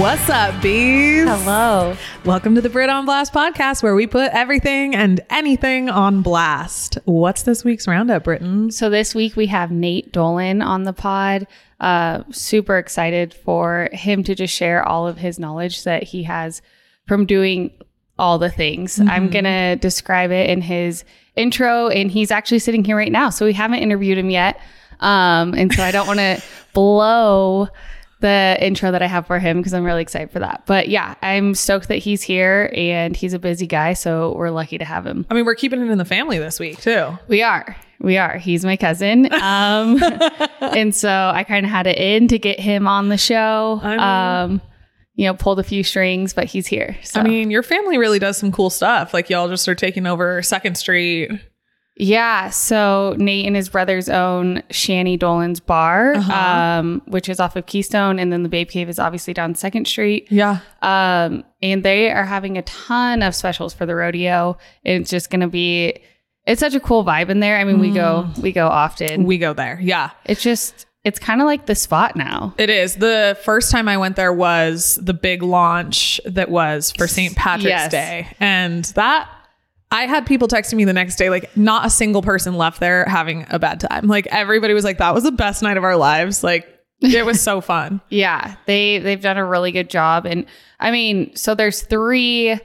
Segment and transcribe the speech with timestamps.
[0.00, 1.24] What's up, bees?
[1.28, 1.96] Hello.
[2.24, 6.98] Welcome to the Brit on Blast podcast, where we put everything and anything on blast.
[7.04, 8.72] What's this week's roundup, Britton?
[8.72, 11.46] So this week we have Nate Dolan on the pod.
[11.78, 16.60] Uh, super excited for him to just share all of his knowledge that he has
[17.06, 17.70] from doing
[18.18, 18.98] all the things.
[18.98, 21.04] I'm going to describe it in his
[21.36, 23.30] intro, and he's actually sitting here right now.
[23.30, 24.60] So we haven't interviewed him yet.
[24.98, 26.42] Um, and so I don't want to
[26.74, 27.68] blow
[28.24, 30.62] the intro that I have for him because I'm really excited for that.
[30.64, 33.92] But yeah, I'm stoked that he's here and he's a busy guy.
[33.92, 35.26] So we're lucky to have him.
[35.28, 37.18] I mean, we're keeping it in the family this week, too.
[37.28, 37.76] We are.
[38.00, 38.38] We are.
[38.38, 39.28] He's my cousin.
[39.42, 40.02] Um,
[40.62, 43.78] and so I kind of had it in to get him on the show.
[43.82, 44.60] I mean- um,
[45.16, 46.96] you know, pulled a few strings, but he's here.
[47.02, 49.12] So I mean, your family really does some cool stuff.
[49.14, 51.30] Like, y'all just are taking over Second Street.
[51.96, 52.50] Yeah.
[52.50, 56.32] So Nate and his brothers own Shanty Dolan's bar, Uh-huh.
[56.32, 59.86] um, which is off of Keystone, and then the Babe Cave is obviously down Second
[59.86, 60.26] Street.
[60.30, 60.58] Yeah.
[60.82, 64.56] Um, and they are having a ton of specials for the rodeo.
[64.84, 65.94] It's just gonna be
[66.46, 67.56] it's such a cool vibe in there.
[67.58, 69.24] I mean, we go we go often.
[69.24, 69.78] We go there.
[69.80, 70.10] Yeah.
[70.24, 72.54] It's just it's kind of like the spot now.
[72.58, 72.96] It is.
[72.96, 77.36] The first time I went there was the big launch that was for St.
[77.36, 77.90] Patrick's Yes.
[77.90, 78.26] Day.
[78.40, 79.28] And that
[79.94, 83.04] I had people texting me the next day, like not a single person left there
[83.04, 84.08] having a bad time.
[84.08, 86.42] Like everybody was like, that was the best night of our lives.
[86.42, 86.66] Like
[87.00, 88.00] it was so fun.
[88.08, 90.46] Yeah, they they've done a really good job, and
[90.80, 92.58] I mean, so there's three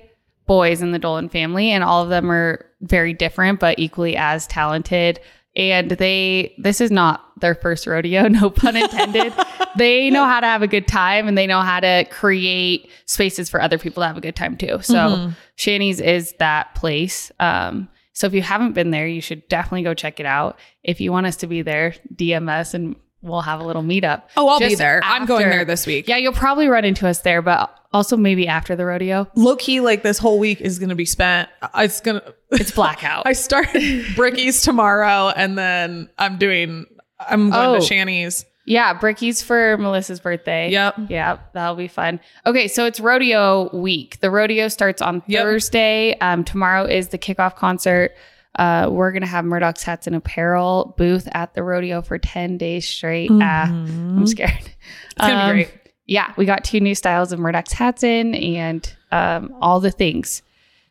[0.47, 4.47] boys in the Dolan family, and all of them are very different, but equally as
[4.47, 5.19] talented.
[5.59, 9.33] And they this is not their first rodeo, no pun intended.
[9.77, 13.49] they know how to have a good time, and they know how to create spaces
[13.49, 14.79] for other people to have a good time too.
[14.81, 17.29] So Shanty's is that place.
[17.41, 20.57] Um, so if you haven't been there, you should definitely go check it out.
[20.83, 24.23] If you want us to be there, DM us and we'll have a little meetup.
[24.37, 25.01] Oh, I'll be Just there.
[25.03, 26.07] I'm going there this week.
[26.07, 29.27] Yeah, you'll probably run into us there, but also maybe after the rodeo.
[29.35, 31.49] Low key, like this whole week is going to be spent.
[31.75, 33.23] It's going to, It's blackout.
[33.25, 33.67] I start
[34.15, 36.85] Brickies tomorrow and then I'm doing,
[37.19, 37.79] I'm going Oh.
[37.79, 38.45] to Shanty's.
[38.65, 40.69] yeah, brickies for Melissa's birthday.
[40.69, 40.95] Yep.
[41.09, 42.19] Yeah, that'll be fun.
[42.45, 44.19] Okay, so it's rodeo week.
[44.19, 45.43] The rodeo starts on Yep.
[45.43, 46.15] Thursday.
[46.19, 48.11] Um, tomorrow is the kickoff concert.
[48.55, 52.87] Uh, we're gonna have Murdock's hats and apparel booth at the rodeo for ten days
[52.87, 53.29] straight.
[53.31, 54.49] Ah, I'm scared.
[54.51, 54.65] Mm-hmm.
[55.11, 55.73] It's going to Um, be great.
[56.07, 60.41] yeah, we got two new styles of Murdock's hats in and um, all the things.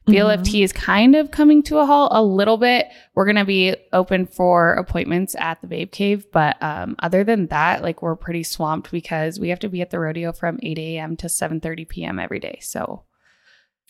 [0.06, 2.86] BLFT is kind of coming to a halt a little bit.
[3.14, 6.24] We're going to be open for appointments at the Babe Cave.
[6.32, 9.90] But um, other than that, like we're pretty swamped because we have to be at
[9.90, 11.14] the rodeo from 8 a.m.
[11.18, 12.18] to 7.30 p.m.
[12.18, 12.58] every day.
[12.62, 13.02] So,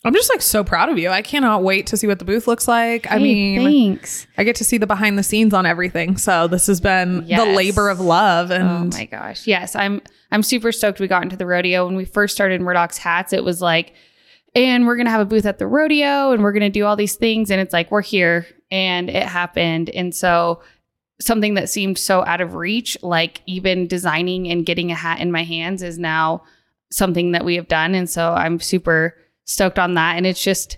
[0.05, 1.09] I'm just like so proud of you.
[1.09, 3.11] I cannot wait to see what the booth looks like.
[3.11, 4.27] I mean, thanks.
[4.37, 6.15] I get to see the behind the scenes on everything.
[6.17, 8.49] So this has been the labor of love.
[8.49, 9.45] And Oh my gosh.
[9.45, 10.01] Yes, I'm
[10.31, 11.85] I'm super stoked we got into the rodeo.
[11.85, 13.93] When we first started Murdock's hats, it was like,
[14.55, 17.15] and we're gonna have a booth at the rodeo and we're gonna do all these
[17.15, 17.51] things.
[17.51, 19.89] And it's like, we're here and it happened.
[19.89, 20.61] And so
[21.19, 25.29] something that seemed so out of reach, like even designing and getting a hat in
[25.29, 26.43] my hands is now
[26.89, 27.93] something that we have done.
[27.95, 29.17] And so I'm super
[29.49, 30.15] stoked on that.
[30.15, 30.77] And it's just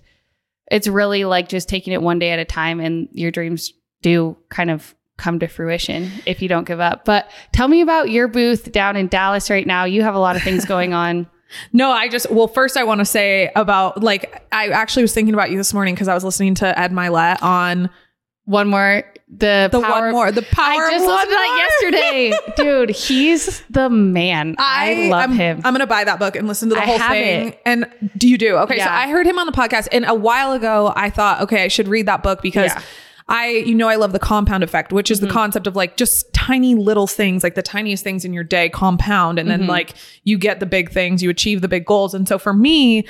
[0.72, 4.38] it's really like just taking it one day at a time and your dreams do
[4.50, 7.04] kind of come to fruition if you don't give up.
[7.04, 9.84] But tell me about your booth down in Dallas right now.
[9.84, 11.28] You have a lot of things going on.
[11.74, 15.34] no, I just, well, first I want to say about like, I actually was thinking
[15.34, 17.90] about you this morning because I was listening to Ed Mylett on
[18.46, 19.03] One more
[19.34, 22.34] the the power, one more, the power I just listened to that yesterday.
[22.58, 24.55] Dude, he's the man.
[24.58, 25.61] I, love I'm, him.
[25.64, 27.47] I'm gonna buy that book and listen to the I whole thing.
[27.49, 27.61] it.
[27.66, 27.85] And
[28.17, 28.58] do you do?
[28.58, 31.64] Okay, so I heard him on the podcast, and a while ago I thought, okay,
[31.64, 32.78] I should read that book because Yeah.
[32.79, 32.85] Mm-hmm.
[33.29, 36.34] I, you know, I love the compound effect, which is the concept of like just
[36.34, 39.59] tiny little things, like the tiniest things in your day compound, and Mm-hmm.
[39.61, 39.93] then like
[40.26, 42.14] you get the big things, you achieve the big goals.
[42.14, 43.08] And so for me,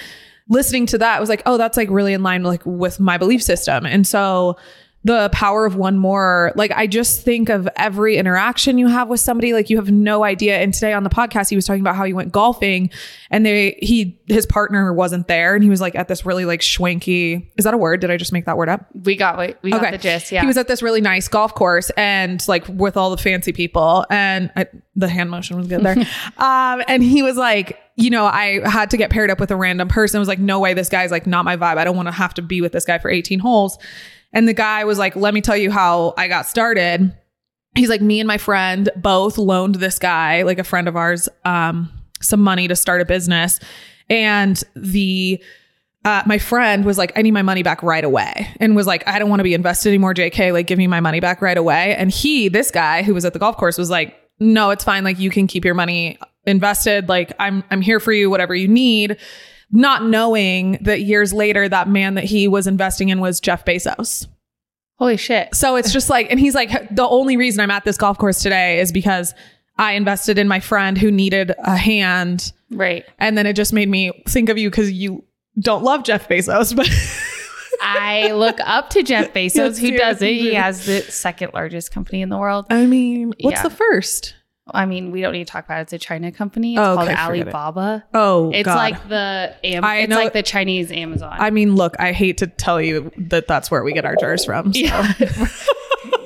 [0.48, 3.42] listening to that was like, oh, that's like really in line like with my belief
[3.42, 3.84] system.
[3.88, 4.58] And so
[5.04, 6.52] the power of one more.
[6.56, 10.24] Like I just think of every interaction you have with somebody, like you have no
[10.24, 10.60] idea.
[10.60, 12.92] And today on the podcast, he was talking about how he went golfing
[13.32, 16.60] and they he his partner wasn't there and he was like at this really like
[16.60, 18.02] schwanky is that a word?
[18.02, 18.86] Did I just make that word up?
[19.04, 20.32] We got what we got the gist.
[20.32, 20.42] Yeah.
[20.42, 24.06] He was at this really nice golf course and like with all the fancy people
[24.12, 25.98] and I, the hand motion was good there.
[26.38, 29.56] um and he was like you know, I had to get paired up with a
[29.56, 30.18] random person.
[30.18, 31.78] I was like, no way, this guy's like not my vibe.
[31.78, 33.78] I don't want to have to be with this guy for 18 holes.
[34.34, 37.16] And the guy was like, let me tell you how I got started.
[37.76, 41.30] He's like, me and my friend both loaned this guy, like a friend of ours,
[41.46, 41.92] um,
[42.22, 43.60] some money to start a business.
[44.10, 45.42] And the
[46.04, 48.48] uh, my friend was like, I need my money back right away.
[48.60, 50.52] And was like, I don't want to be invested anymore, JK.
[50.52, 51.96] Like, give me my money back right away.
[51.96, 55.04] And he, this guy who was at the golf course, was like, No, it's fine.
[55.04, 57.08] Like, you can keep your money invested.
[57.08, 59.18] Like, I'm I'm here for you, whatever you need
[59.72, 64.28] not knowing that years later that man that he was investing in was Jeff Bezos.
[64.98, 65.56] Holy shit.
[65.56, 68.42] So it's just like, and he's like, the only reason I'm at this golf course
[68.42, 69.34] today is because
[69.78, 72.52] I invested in my friend who needed a hand.
[72.70, 73.04] Right.
[73.18, 75.24] And then it just made me think of you because you
[75.60, 76.88] don't love Jeff Bezos, but
[77.82, 80.34] I look up to Jeff Bezos, Yes, who does it.
[80.34, 82.68] He has the second largest company in the world.
[82.70, 83.64] I mean, what's Yeah.
[83.64, 84.36] the first?
[84.68, 85.82] I mean, we don't need to talk about it.
[85.84, 86.74] It's a China company.
[86.76, 87.18] It's Oh, called okay, it.
[87.20, 88.04] Alibaba.
[88.14, 88.76] Oh, It's God.
[88.76, 91.36] like the Am- I it's know- like the Chinese Amazon.
[91.40, 94.46] I mean, look, I hate to tell you that that's where we get our jars
[94.46, 94.72] from.
[94.74, 94.80] so.
[94.80, 95.14] yeah.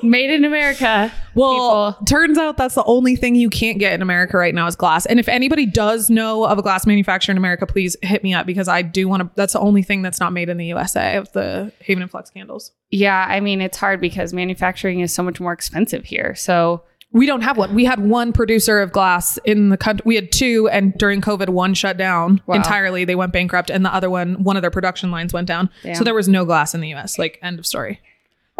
[0.02, 1.12] Made in America.
[1.34, 2.06] Well, people.
[2.06, 5.04] turns out that's the only thing you can't get in America right now is glass.
[5.06, 8.46] And if anybody does know of a glass manufacturer in America, please hit me up
[8.46, 9.30] because I do want to.
[9.34, 12.30] That's the only thing that's not made in the USA of the Haven and Flux
[12.30, 12.72] candles.
[12.90, 16.34] Yeah, I mean, it's hard because manufacturing is so much more expensive here.
[16.36, 16.84] So
[17.16, 17.74] We don't have one.
[17.74, 20.02] We had one producer of glass in the country.
[20.04, 22.56] We had two, and during COVID, one shut down Wow.
[22.56, 23.04] entirely.
[23.04, 25.70] They went bankrupt, and the other one, one of their production lines went down.
[25.82, 25.94] Damn.
[25.94, 27.18] So there was no glass in the US.
[27.18, 28.00] Like end of story.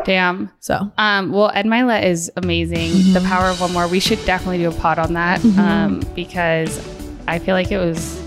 [0.04, 0.50] damn.
[0.60, 2.90] So Um, well, Ed Mylett is amazing.
[2.92, 3.12] Mm-hmm.
[3.14, 3.88] The power of one more.
[3.88, 6.78] We should definitely do a pod on that um, because
[7.28, 8.20] I feel like it was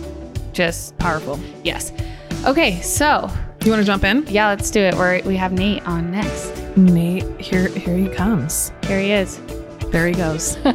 [0.54, 1.40] just powerful.
[1.64, 1.92] yes.
[2.46, 3.30] Okay, so
[3.66, 4.96] You want to jump in, yeah, let's do it.
[4.96, 6.52] We're, we have Nate on next.
[6.78, 7.26] Nate?
[7.40, 8.72] Here, here he comes.
[8.88, 9.40] Here he is.
[9.92, 10.58] There he goes.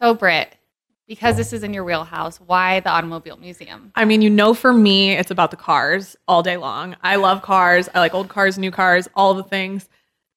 [0.00, 0.56] So Britt,
[1.06, 3.92] because this is in your wheelhouse, why the Automobile Museum?
[3.94, 6.96] I mean, you know, for me, it's about the cars all day long.
[7.02, 7.88] I love cars.
[7.94, 9.88] I like old cars, new cars, all the things.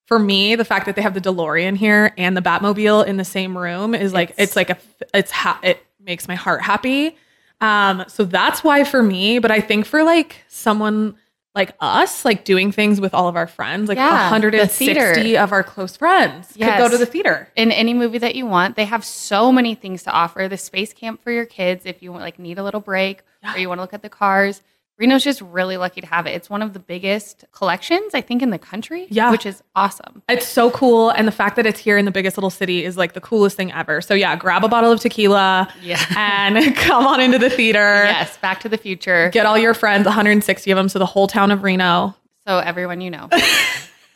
[0.06, 3.26] For me, the fact that they have the DeLorean here and the Batmobile in the
[3.26, 4.78] same room is like It's- it's, like a
[5.16, 7.18] it's ha- it makes my heart happy.
[7.60, 9.40] Um, so that's why for me.
[9.40, 11.16] But I think for like someone
[11.56, 15.42] like us, like doing things with all of our friends, like Yeah, 160 theater.
[15.42, 16.78] of our close friends could Yes.
[16.78, 17.48] go to the theater.
[17.56, 20.48] In any movie that you want, they have so many things to offer.
[20.50, 23.22] The space camp for your kids, if you want, like need a little break
[23.54, 24.62] or you want to look at the cars.
[24.98, 26.32] Reno's just really lucky to have it.
[26.32, 29.08] It's one of the biggest collections, I think, in the country.
[29.10, 29.30] Yeah.
[29.30, 30.24] which is awesome.
[30.30, 31.10] It's so cool.
[31.10, 33.58] And the fact that it's here in the biggest little city is like the coolest
[33.58, 34.00] thing ever.
[34.00, 36.00] So yeah, grab a bottle of tequila Yeah.
[36.18, 37.80] and come on into the theater.
[38.06, 39.30] yes, Back to the Future.
[39.32, 42.16] Get all your friends, 160 of them, so the whole town of Reno,
[42.48, 43.28] So everyone you know.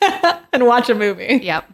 [0.52, 1.40] and watch a movie.
[1.42, 1.70] yep.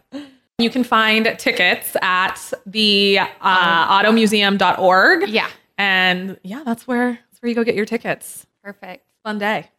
[0.59, 5.29] You can find tickets at the uh, automuseum.org.
[5.29, 5.47] Yeah.
[5.77, 8.46] And yeah, that's where that's where you go get your tickets.
[8.67, 9.05] Perfect.
[9.23, 9.69] Fun day.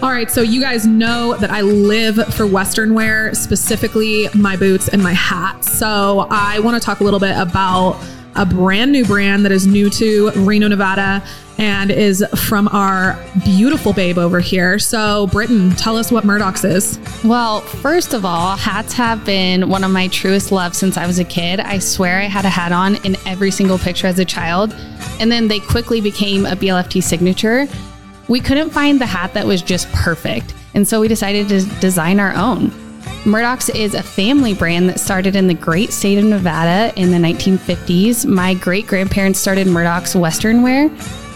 [0.00, 4.86] All right, so you guys know that I live for Western wear, specifically my boots
[4.86, 5.64] and my hat.
[5.64, 8.00] So I want to talk a little bit about
[8.36, 11.20] a brand new brand that is new to Reno, Nevada,
[11.60, 14.78] and is from our beautiful babe over here.
[14.78, 16.98] So, Britton, tell us what Murdock's is.
[17.22, 21.18] Well, first of all, hats have been one of my truest loves since I was
[21.18, 21.60] a kid.
[21.60, 24.74] I swear I had a hat on in every single picture as a child.
[25.20, 27.68] And then they quickly became a BLFT signature.
[28.26, 30.54] We couldn't find the hat that was just perfect.
[30.72, 32.72] And so we decided to design our own.
[33.26, 37.18] Murdock's is a family brand that started in the great state of Nevada in the
[37.18, 38.24] 1950s.
[38.24, 40.90] My great grandparents started Murdock's Western wear.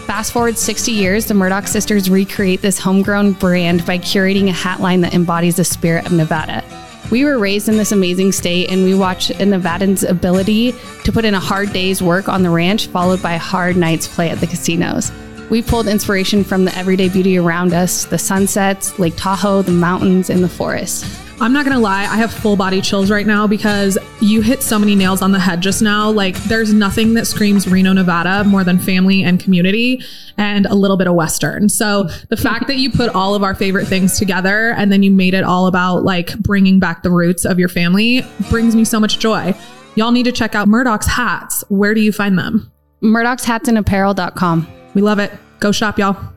[0.05, 4.79] Fast forward 60 years, the Murdock sisters recreate this homegrown brand by curating a hat
[4.79, 6.63] line that embodies the spirit of Nevada.
[7.09, 11.25] We were raised in this amazing state and we watched a Nevadan's ability to put
[11.25, 14.39] in a hard day's work on the ranch, followed by a hard night's play at
[14.39, 15.11] the casinos.
[15.49, 20.29] We pulled inspiration from the everyday beauty around us the sunsets, Lake Tahoe, the mountains,
[20.29, 21.24] and the forest.
[21.41, 24.79] I'm not gonna lie, I have full body chills right now because you hit so
[24.79, 26.09] many nails on the head just now.
[26.09, 30.01] Like, there's nothing that screams Reno, Nevada more than family and community
[30.37, 31.67] and a little bit of Western.
[31.67, 35.11] So, the fact that you put all of our favorite things together and then you
[35.11, 38.99] made it all about like bringing back the roots of your family brings me so
[38.99, 39.53] much joy.
[39.95, 41.65] Y'all need to check out Murdock's hats.
[41.67, 42.71] Where do you find them?
[43.01, 44.67] Murdock'sHatsandApparel.com.
[44.93, 45.33] We love it.
[45.59, 46.34] Go shop, y'all.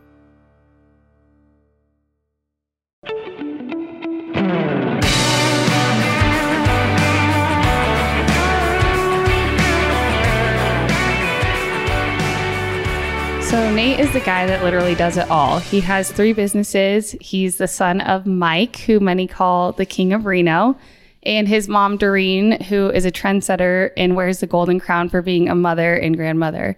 [13.49, 15.59] So Nate is the guy that literally does it all.
[15.59, 17.13] He has three businesses.
[17.19, 20.77] He's the son of Mike, who many call the King of Reno,
[21.23, 25.49] and his mom Doreen, who is a trendsetter and wears the golden crown for being
[25.49, 26.77] a mother and grandmother.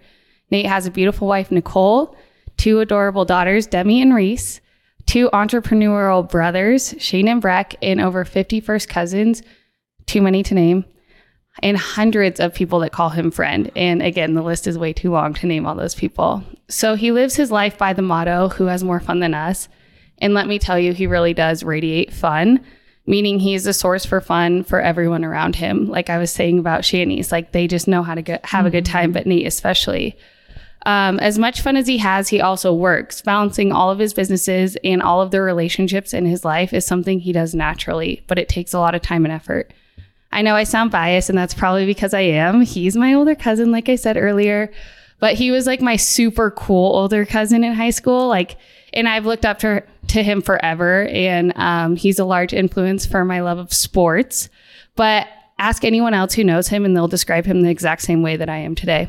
[0.53, 2.17] Nate has a beautiful wife, Nicole,
[2.57, 4.61] two adorable daughters, Demi and Reese,
[5.07, 9.43] two entrepreneurial brothers, Shane and Breck, and over 50 first cousins,
[10.07, 10.85] too many to name
[11.63, 13.71] and hundreds of people that call him friend.
[13.77, 16.43] And again, the list is way too long to name all those people.
[16.69, 19.69] So he lives his life by the motto, who has more fun than us?
[20.19, 22.61] And let me tell you, he really does radiate fun,
[23.07, 25.87] meaning he's a source for fun for everyone around him.
[25.87, 28.71] Like I was saying about Shanty's, like they just know how to get, have a
[28.71, 30.17] good time, but Nate especially.
[30.87, 33.21] Um, as much fun as he has, he also works.
[33.21, 37.21] Balancing all of his businesses and all of the relationships in his life is something
[37.21, 39.73] he does naturally, but it takes a lot of time and effort.
[40.33, 42.63] I know I sound biased, and that's probably because I am.
[42.63, 44.73] He's my older cousin, like I said earlier,
[45.19, 48.29] but he was like my super cool older cousin in high school.
[48.29, 48.57] Like,
[48.93, 53.25] and I've looked up to, to him forever, and um, he's a large influence for
[53.25, 54.49] my love of sports.
[54.95, 55.27] But
[55.59, 58.49] ask anyone else who knows him, and they'll describe him the exact same way that
[58.49, 59.09] I am today.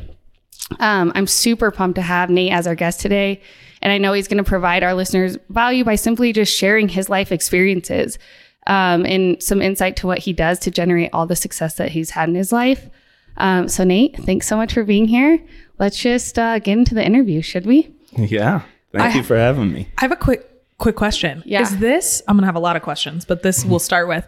[0.79, 3.41] Um, I'm super pumped to have Nate as our guest today.
[3.81, 7.09] And I know he's going to provide our listeners value by simply just sharing his
[7.09, 8.19] life experiences
[8.67, 12.11] um, and some insight to what he does to generate all the success that he's
[12.11, 12.89] had in his life.
[13.37, 15.39] Um, so, Nate, thanks so much for being here.
[15.79, 17.89] Let's just uh, get into the interview, should we?
[18.17, 18.61] Yeah.
[18.91, 19.87] Thank I- you for having me.
[19.97, 21.43] I have a quick quick question.
[21.45, 21.61] Yeah.
[21.61, 24.25] Is this I'm gonna have a lot of questions, but this we'll start with.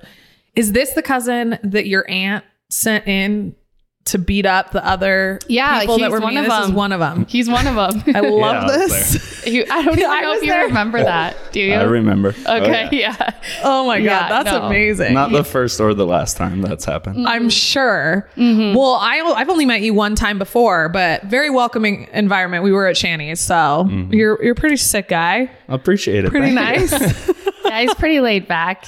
[0.55, 3.55] Is this the cousin that your aunt sent in
[4.05, 6.43] to beat up the other Yeah, people that he's were one mean?
[6.43, 6.75] of this is them.
[6.75, 7.25] one of them.
[7.29, 8.15] He's one of them.
[8.15, 9.29] I love I was this.
[9.47, 10.65] You- I don't even I know was if you there.
[10.67, 11.35] remember that.
[11.51, 11.73] Do you?
[11.73, 12.33] I remember.
[12.45, 13.15] Oh, Okay, yeah.
[13.19, 13.31] yeah.
[13.63, 14.63] Oh my god, Yeah, that's no.
[14.67, 15.13] amazing.
[15.13, 17.27] Not the first or the last time that's happened.
[17.27, 18.29] I'm sure.
[18.37, 18.77] Mm-hmm.
[18.77, 22.63] Well, I I've only met you one time before, but very welcoming environment.
[22.63, 23.53] We were at Shanty's, so
[23.87, 24.13] Mm-hmm.
[24.13, 25.49] you're you're a pretty sick guy.
[25.69, 26.31] I appreciate it.
[26.31, 26.97] Pretty Thank you.
[26.99, 27.33] nice.
[27.65, 28.85] yeah, he's pretty laid back.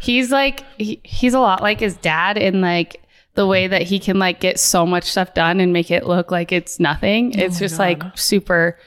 [0.00, 3.00] He's like he, he's a lot like his dad in like
[3.36, 6.30] the way that he can like get so much stuff done and make it look
[6.30, 7.32] like it's nothing.
[7.38, 8.78] It's just like super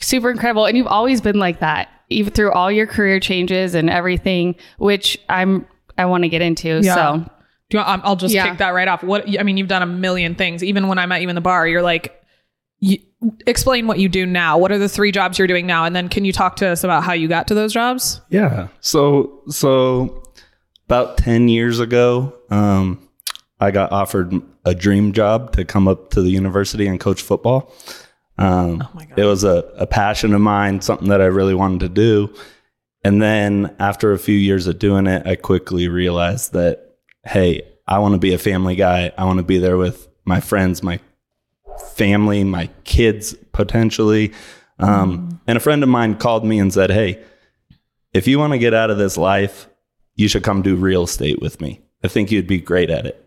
[0.00, 3.88] super incredible and you've always been like that even through all your career changes and
[3.88, 5.66] everything which I'm
[5.96, 6.80] I want to get into.
[6.82, 6.94] Yeah.
[6.94, 7.30] So,
[7.70, 8.48] Do you I'll just Yeah.
[8.48, 9.02] kick that right off.
[9.02, 10.62] What I mean, you've done a million things.
[10.64, 12.20] Even when I met you in the bar, you're like,
[12.80, 12.98] you,
[13.46, 14.58] explain what you do now.
[14.58, 15.84] What are the three jobs you're doing now?
[15.84, 18.20] And then can you talk to us about how you got to those jobs?
[18.28, 18.68] Yeah.
[18.80, 20.22] So so
[20.86, 22.98] about 10 years ago, um,
[23.60, 24.34] I got offered
[24.64, 27.72] a dream job to come up to the university and coach football.
[28.38, 29.00] Um, Oh.
[29.16, 32.34] It was a, a passion of mine, something that I really wanted to do.
[33.04, 37.98] And then after a few years of doing it, I quickly realized that, hey, I
[37.98, 39.12] want to be a family guy.
[39.16, 40.98] I want to be there with my friends, my
[41.94, 44.32] family, my kids potentially.
[44.78, 47.22] Um, And a friend of mine called me and said, hey,
[48.12, 49.68] if you want to get out of this life,
[50.16, 51.82] you should come do real estate with me.
[52.02, 53.23] I think you'd be great at it.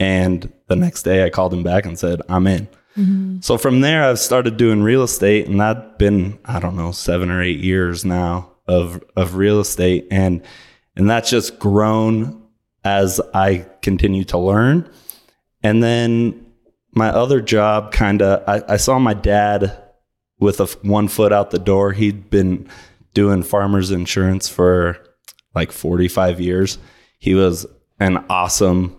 [0.00, 2.66] And the next day I called him back and said, I'm in.
[2.96, 3.40] Mm-hmm.
[3.42, 7.30] So from there, I've started doing real estate, and that's been I don't know seven
[7.30, 10.42] or eight years now of of real estate, and
[10.96, 12.42] and that's just grown
[12.82, 14.90] as I continue to learn.
[15.62, 16.46] And then
[16.92, 19.78] my other job, kind of, I, I saw my dad
[20.38, 21.92] with a one foot out the door.
[21.92, 22.68] He'd been
[23.14, 24.96] doing farmers insurance for
[25.54, 26.78] like 45 years.
[27.18, 27.66] He was
[28.00, 28.96] an awesome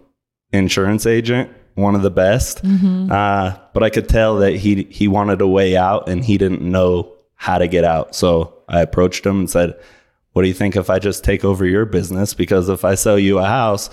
[0.53, 2.63] insurance agent, one of the best.
[3.11, 6.61] Uh, but I could tell that he he wanted a way out and he didn't
[6.61, 8.15] know how to get out.
[8.15, 9.79] So I approached him and said,
[10.33, 12.33] "What do you think if I just take over your business?
[12.33, 13.89] Because if I sell you a house,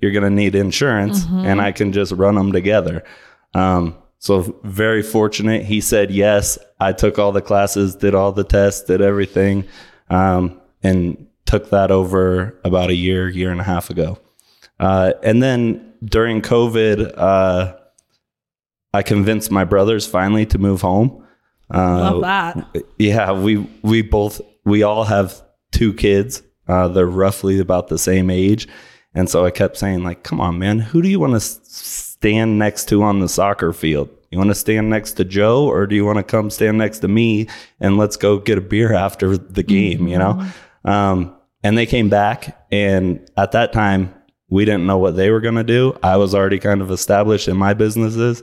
[0.00, 3.04] you're going to need insurance, and I can just run them together."
[3.54, 5.64] Um, so very fortunate.
[5.64, 6.58] He said yes.
[6.80, 9.64] I took all the classes, did all the tests, did everything,
[10.10, 14.18] um, and took that over about a year, year and a half ago.
[14.80, 17.76] Uh, and then during COVID, uh,
[18.94, 21.24] I convinced my brothers finally to move home.
[21.72, 22.82] Uh, Love that.
[22.98, 25.40] yeah, we we both we all have
[25.72, 26.42] two kids.
[26.66, 28.66] Uh, they're roughly about the same age,
[29.14, 31.60] and so I kept saying like, "Come on, man, who do you want to s-
[31.62, 34.08] stand next to on the soccer field?
[34.30, 36.98] You want to stand next to Joe, or do you want to come stand next
[37.00, 37.48] to me
[37.80, 40.46] and let's go get a beer after the game?" You know.
[40.84, 44.14] Um, and they came back, and at that time,
[44.48, 45.98] we didn't know what they were going to do.
[46.02, 48.42] I was already kind of established in my businesses.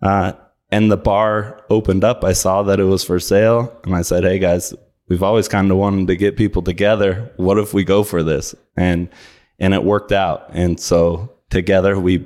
[0.00, 0.32] Uh,
[0.70, 2.24] and the bar opened up.
[2.24, 4.74] I saw that it was for sale, and I said, "Hey guys,
[5.08, 7.30] we've always kind of wanted to get people together.
[7.36, 9.10] What if we go for this?" And
[9.58, 10.48] and it worked out.
[10.52, 12.18] And so together we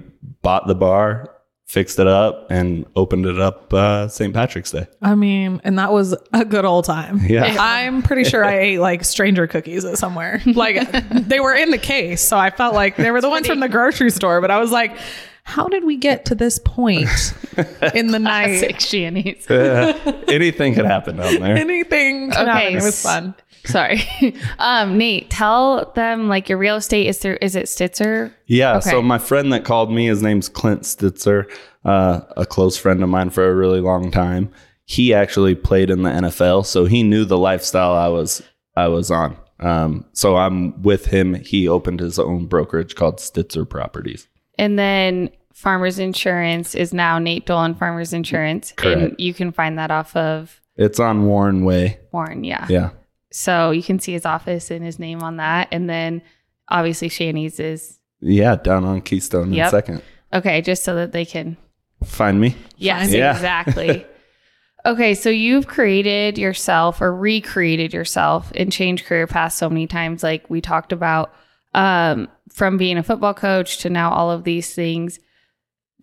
[0.43, 1.36] bought the bar,
[1.67, 4.33] fixed it up, and opened it up uh, St.
[4.33, 4.87] Patrick's Day.
[5.03, 7.21] I mean, and that was a good old time.
[7.27, 7.57] Yeah.
[7.59, 10.41] I'm pretty sure I ate like stranger cookies at somewhere.
[10.57, 12.23] Like they were in the case.
[12.23, 14.71] So I felt like they were the ones from the grocery store, but I was
[14.71, 14.97] like,
[15.43, 17.09] how did we get to this point
[17.95, 18.59] in the night?
[18.59, 19.47] Classic Shanty's.
[20.29, 21.57] Anything could happen down there.
[21.57, 22.77] Anything could happen.
[22.77, 23.35] It was fun.
[23.67, 24.03] Sorry.
[24.59, 28.33] um, Nate, tell them like your real estate is through, is it Stitzer?
[28.47, 28.79] Yeah.
[28.79, 28.91] Okay.
[28.91, 31.51] So my friend that called me, his name's Clint Stitzer,
[31.85, 34.51] uh, a close friend of mine for a really long time.
[34.85, 38.41] He actually played in the NFL, so he knew the lifestyle I was
[38.77, 39.37] I was on.
[39.61, 41.35] Um, so I'm with him.
[41.35, 44.29] He opened his own brokerage called Stitzer Properties.
[44.59, 48.71] And then Farmers Insurance is now Nate Dolan Farmers Insurance.
[48.73, 49.21] And Correct.
[49.21, 51.99] you can find that off of It's on Warren Way.
[52.13, 52.67] Warren, yeah.
[52.69, 52.91] Yeah.
[53.37, 55.69] So you can see his office and his name on that.
[55.71, 56.23] And then
[56.71, 59.65] obviously Shanty's is Yeah, down on Keystone Yep.
[59.67, 60.03] in second.
[60.33, 61.59] okay, just so that they can
[62.05, 62.55] Find me.
[62.79, 63.33] Yes, Yeah.
[63.35, 64.07] exactly.
[64.87, 70.23] okay, so you've created yourself or recreated yourself and changed career paths so many times,
[70.23, 71.35] like we talked about,
[71.75, 75.19] um, from being a football coach to now all of these things.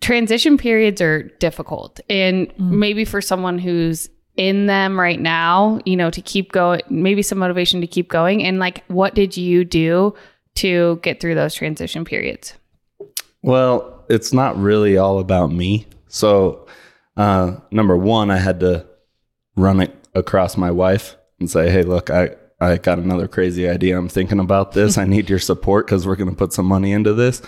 [0.00, 1.98] Transition periods are difficult.
[2.10, 7.22] And maybe for someone who's in them right now, you know, to keep going, maybe
[7.22, 8.42] some motivation to keep going.
[8.42, 10.14] And like, what did you do
[10.56, 12.54] to get through those transition periods?
[13.42, 15.86] Well, it's not really all about me.
[16.08, 16.66] So,
[17.16, 18.86] uh, number one, I had to
[19.56, 23.98] run it across my wife and say, "Hey, look, I I got another crazy idea.
[23.98, 24.96] I'm thinking about this.
[24.96, 27.42] I need your support because we're going to put some money into this."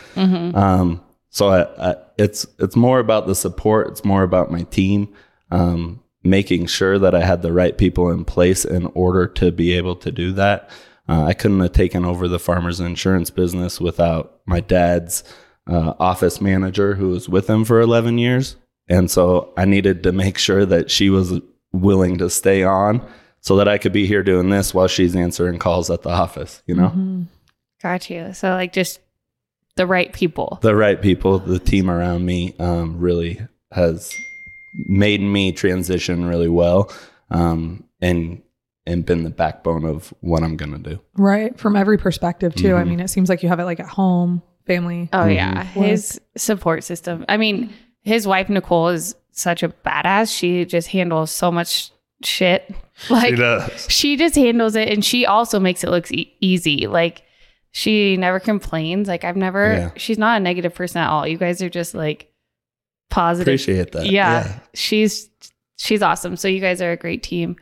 [0.55, 1.01] Um,
[1.31, 3.89] so I, I, it's it's more about the support.
[3.89, 5.15] It's more about my team,
[5.51, 9.73] um, making sure that I had the right people in place in order to be
[9.73, 10.71] able to do that.
[11.09, 15.23] Uh, I couldn't have taken over the farmers insurance business without my dad's
[15.69, 18.57] uh, office manager who was with him for 11 years.
[18.89, 21.41] And so I needed to make sure that she was
[21.73, 23.07] willing to stay on
[23.41, 26.63] so that I could be here doing this while she's answering calls at the office,
[26.67, 27.27] you know?
[27.83, 28.33] Got you.
[28.33, 29.01] So like just
[29.77, 30.59] the right people.
[30.63, 33.41] The right people, the team around me um, really
[33.73, 34.17] has
[34.87, 36.93] made me transition really well
[37.31, 38.43] um, and
[38.89, 41.01] and been the backbone of what I'm going to do.
[41.17, 41.59] Right.
[41.59, 42.77] From every perspective, too.
[42.77, 42.89] I Mhm.
[42.89, 45.09] mean, it seems like you have it like at home, family.
[45.13, 45.83] Oh yeah, Mm-hmm.
[45.83, 47.25] his support system.
[47.29, 50.33] I mean, his wife Nicole is such a badass.
[50.37, 51.91] She just handles so much
[52.23, 52.73] shit.
[53.11, 53.87] Like does.
[53.91, 56.87] she just handles it, and she also makes it look e- easy.
[56.87, 57.23] Like
[57.73, 59.09] she never complains.
[59.09, 59.73] Like I've never.
[59.73, 59.91] Yeah.
[59.97, 61.27] She's not a negative person at all.
[61.27, 62.33] You guys are just like
[63.11, 63.49] positive.
[63.49, 64.07] Appreciate that.
[64.07, 65.29] yeah, she's
[65.77, 66.37] she's awesome.
[66.37, 67.57] So you guys are a great team.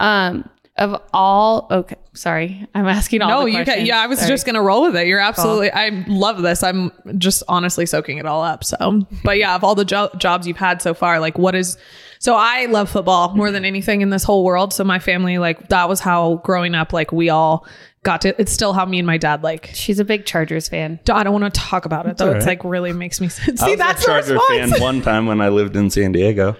[0.00, 3.30] Um, of all, okay, sorry, I'm asking all.
[3.30, 3.64] no, the you can.
[3.64, 3.88] questions.
[3.88, 4.30] Yeah, I was Sorry.
[4.30, 5.06] just gonna roll with it.
[5.06, 5.70] You're absolutely.
[5.72, 6.62] I love this.
[6.62, 8.62] I'm just honestly soaking it all up.
[8.62, 11.78] So, but yeah, of all the jo- jobs you've had so far, like what is?
[12.18, 14.74] So I love football more than anything in this whole world.
[14.74, 17.66] So my family, like that was how growing up, like we all
[18.06, 18.40] got to.
[18.40, 19.70] It's still how me and my dad like.
[19.74, 20.98] She's a big Chargers fan.
[21.12, 22.28] I don't want to talk about it though.
[22.28, 23.28] all It's like really makes me.
[23.30, 26.12] See, I was that's a the Charger fan one time when I lived in San
[26.12, 26.56] Diego.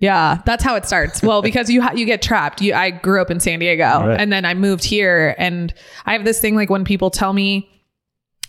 [0.00, 1.22] Yeah, that's how it starts.
[1.22, 2.60] Well, because you ha- you get trapped.
[2.60, 4.18] You I grew up in San Diego Right.
[4.20, 5.72] and then I moved here and
[6.06, 7.68] I have this thing like when people tell me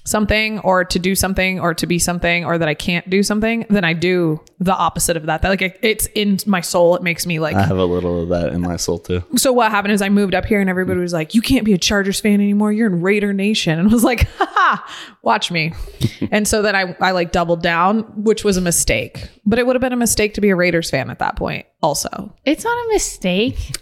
[0.06, 3.66] something or to do something or to be something or that I can't do something,
[3.70, 5.42] then I do the opposite of that.
[5.42, 6.96] That like it, it's in my soul.
[6.96, 9.24] It makes me like I have a little of that in my soul too.
[9.36, 11.74] so what happened is I moved up here and everybody was like, "You can't be
[11.74, 12.72] a Chargers fan anymore.
[12.72, 15.74] You're in Raider Nation." And I was like, "Ha watch me."
[16.32, 19.30] and so then I I like doubled down, which was a mistake.
[19.46, 21.66] But it would have been a mistake to be a Raiders fan at that point
[21.82, 22.36] also.
[22.46, 23.76] It's not a mistake.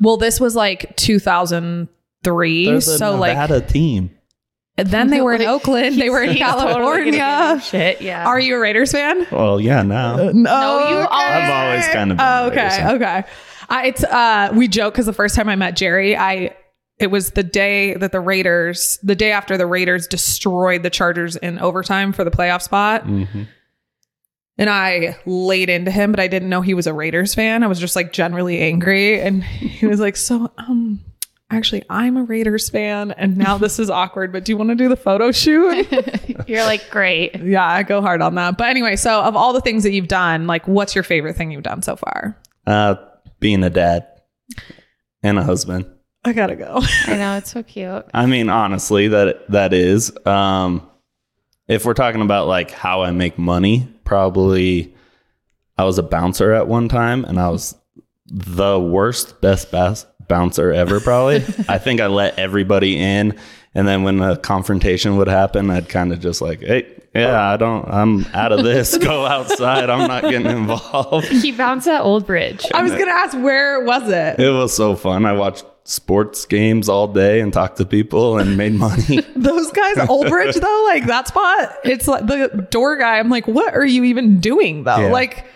[0.00, 2.64] Well, this was like 2003.
[2.66, 4.10] There's a so like had a team.
[4.76, 6.72] Then they were in Oakland, they were in He's totally
[7.10, 7.60] gonna California.
[7.62, 8.26] Shit, yeah.
[8.26, 9.26] Are you a Raiders fan?
[9.30, 10.16] Well, yeah, now.
[10.16, 11.06] No, you okay.
[11.10, 12.94] I've always kind of been Oh, a okay, fan.
[12.96, 13.24] okay.
[13.68, 16.54] I, it's uh, we joke because the first time I met Jerry, I
[16.98, 21.34] it was the day that the Raiders, the day after the Raiders destroyed the Chargers
[21.36, 23.04] in overtime for the playoff spot.
[23.04, 23.48] Mhm.
[24.56, 27.64] And I laid into him, but I didn't know he was a Raiders fan.
[27.64, 29.20] I was just like generally angry.
[29.20, 31.00] And he was like, So, um,
[31.56, 33.12] actually, I'm a Raiders fan.
[33.12, 35.86] And now this is awkward, but do you want to do the photo shoot?
[36.48, 37.36] You're like, great.
[37.42, 38.58] yeah, I go hard on that.
[38.58, 41.50] But anyway, so of all the things that you've done, like, what's your favorite thing
[41.50, 42.36] you've done so far?
[42.66, 42.96] Uh,
[43.40, 44.06] being a dad
[45.22, 45.86] and a husband.
[46.24, 46.80] I gotta go.
[47.06, 48.06] I know it's so cute.
[48.14, 50.10] I mean, honestly, that that is.
[50.26, 50.88] Um,
[51.68, 54.94] if we're talking about like how I make money, probably
[55.76, 57.74] I was a bouncer at one time and I was
[58.26, 61.36] the worst best bass bouncer ever probably.
[61.68, 63.38] I think I let everybody in
[63.74, 67.56] and then when a confrontation would happen, I'd kind of just like, "Hey, yeah, I
[67.56, 68.96] don't I'm out of this.
[68.98, 69.90] Go outside.
[69.90, 72.66] I'm not getting involved." He bounced at Old Bridge.
[72.72, 74.38] I was gonna ask where was it?
[74.38, 75.26] It was so fun.
[75.26, 79.20] I watched sports games all day and talked to people and made money.
[79.36, 83.18] Those guys, Old Bridge though, like that spot, it's like the door guy.
[83.18, 84.98] I'm like, what are you even doing though?
[84.98, 85.12] Yeah.
[85.12, 85.46] Like,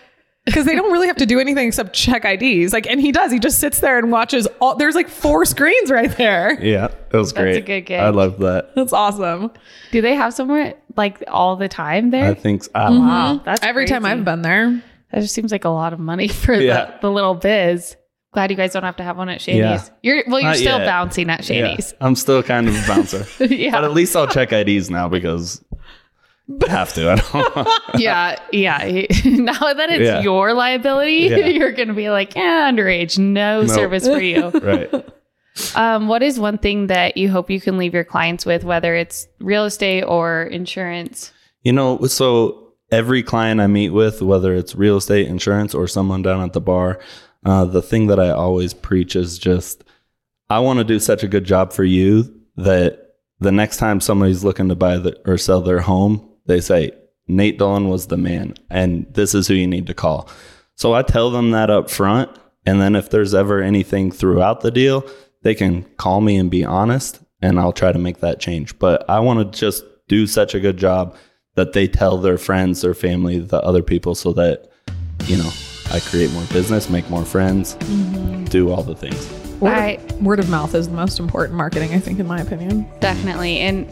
[0.48, 2.72] because they don't really have to do anything except check IDs.
[2.72, 3.30] Like, and he does.
[3.30, 4.76] He just sits there and watches all.
[4.76, 6.58] There's like four screens right there.
[6.62, 7.52] yeah, it was great.
[7.52, 7.98] That's a good gig.
[8.00, 8.74] I love that.
[8.74, 9.50] That's awesome.
[9.92, 12.30] Do they have somewhere like all the time there?
[12.30, 12.70] I think so.
[12.74, 13.44] I don't wow, mm-hmm.
[13.44, 14.18] that's Every time crazy.
[14.18, 14.82] I've been there.
[15.12, 16.87] That just seems like a lot of money for Yeah.
[16.87, 17.96] the, the little biz.
[18.34, 19.61] Glad you guys don't have to have one at Shanty's.
[19.62, 19.88] Yeah.
[20.02, 20.84] You're well, you're Not still yet.
[20.87, 21.94] bouncing at Yeah, Shanty's.
[22.00, 23.24] I'm still kind of a bouncer.
[23.46, 23.70] Yeah.
[23.70, 25.67] But at least I'll check IDs now because I
[26.68, 27.11] have to.
[27.11, 27.68] I don't
[28.00, 28.78] Yeah, yeah.
[29.24, 30.20] now that it's Yeah.
[30.22, 31.37] your liability, Yeah.
[31.46, 33.70] you're gonna be like, yeah, underage, no Nope.
[33.70, 34.48] service for you.
[34.50, 34.92] right.
[35.74, 38.94] um, what is one thing that you hope you can leave your clients with, whether
[38.94, 41.32] it's real estate or insurance?
[41.62, 46.22] You know, so every client I meet with, whether it's real estate, insurance, or someone
[46.22, 47.00] down at the bar,
[47.44, 49.84] uh, the thing that I always preach is just
[50.50, 54.42] I want to do such a good job for you that the next time somebody's
[54.42, 56.90] looking to buy the, or sell their home, they say,
[57.28, 60.28] Nate Dolan was the man, and this is who you need to call.
[60.74, 62.30] So I tell them that up front.
[62.66, 65.04] And then if there's ever anything throughout the deal,
[65.42, 68.78] they can call me and be honest, and I'll try to make that change.
[68.78, 71.16] But I want to just do such a good job
[71.54, 74.70] that they tell their friends, their family, the other people, so that,
[75.24, 75.50] you know,
[75.90, 78.44] I create more business, make more friends, mm-hmm.
[78.44, 79.30] do all the things.
[79.61, 82.40] Word, I- of, word of mouth is the most important marketing, I think, in my
[82.40, 82.87] opinion.
[83.00, 83.58] Definitely.
[83.61, 83.88] And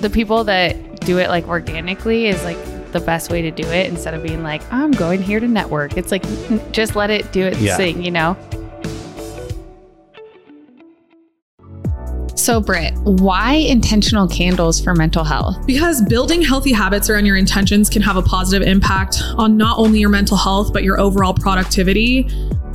[0.00, 2.58] the people that do it like organically is like
[2.92, 5.96] the best way to do it instead of being like, I'm going here to network.
[5.96, 6.24] It's like,
[6.72, 7.76] just let it do its Yeah.
[7.76, 8.36] thing, you know?
[12.34, 15.66] So, Britt, why intentional candles for mental health?
[15.66, 19.98] Because building healthy habits around your intentions can have a positive impact on not only
[19.98, 22.28] your mental health, but your overall productivity.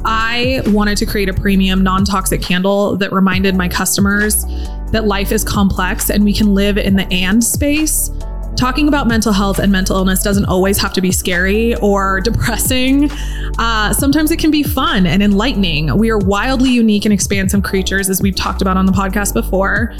[0.06, 4.46] I wanted to create a premium, non toxic candle that reminded my customers
[4.92, 8.10] that life is complex and we can live in the and space.
[8.56, 13.10] Talking about mental health and mental illness doesn't always have to be scary or depressing.
[13.58, 15.98] Uh, sometimes it can be fun and enlightening.
[15.98, 19.94] We are wildly unique and expansive creatures, as we've talked about on the podcast before,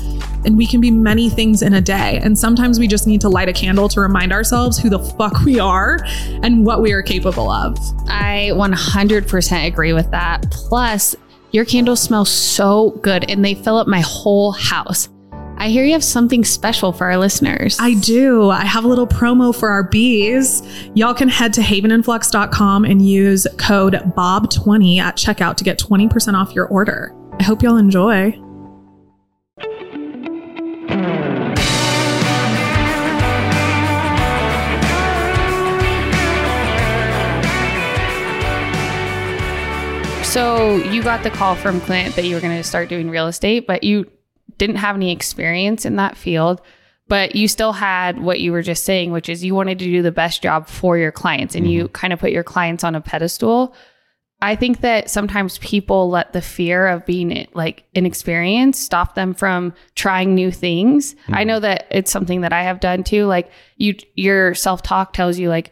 [0.46, 2.20] and we can be many things in a day.
[2.22, 5.42] And sometimes we just need to light a candle to remind ourselves who the fuck
[5.42, 6.00] we are
[6.44, 7.78] and what we are capable of.
[8.08, 10.50] I 100% agree with that.
[10.52, 11.16] Plus,
[11.52, 15.10] your candles smell so good and they fill up my whole house.
[15.62, 17.78] I hear you have something special for our listeners.
[17.80, 18.50] I do.
[18.50, 20.64] I have a little promo for our bees.
[20.96, 26.52] Y'all can head to havenandflux.com and use code BOB20 at checkout to get 20% off
[26.56, 27.16] your order.
[27.40, 28.32] I hope y'all enjoy.
[40.24, 43.28] So you got the call from Clint that you were going to start doing real
[43.28, 44.10] estate, but you
[44.62, 46.62] didn't have any experience in that field.
[47.08, 50.04] But you still had what you were just saying, which is you wanted to do
[50.04, 51.94] the best job for your clients and you mm-hmm.
[51.94, 53.74] kind of put your clients on a pedestal.
[54.40, 59.74] I think that sometimes people let the fear of being like inexperienced stop them from
[59.96, 61.16] trying new things.
[61.28, 61.48] I mm-hmm.
[61.48, 63.26] know that it's something that I have done too.
[63.26, 65.72] Like you, your self talk tells you like,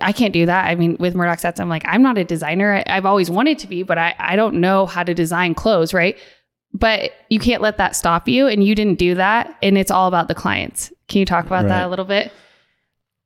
[0.00, 0.64] I can't do that.
[0.64, 2.76] I mean, with Murdoch sets, I'm like, I'm not a designer.
[2.76, 5.92] I, I've always wanted to be, but I, I don't know how to design clothes,
[5.92, 6.18] right?
[6.78, 8.46] But you can't let that stop you.
[8.46, 9.56] And you didn't do that.
[9.62, 10.92] And it's all about the clients.
[11.08, 12.32] Can you talk about that a little bit?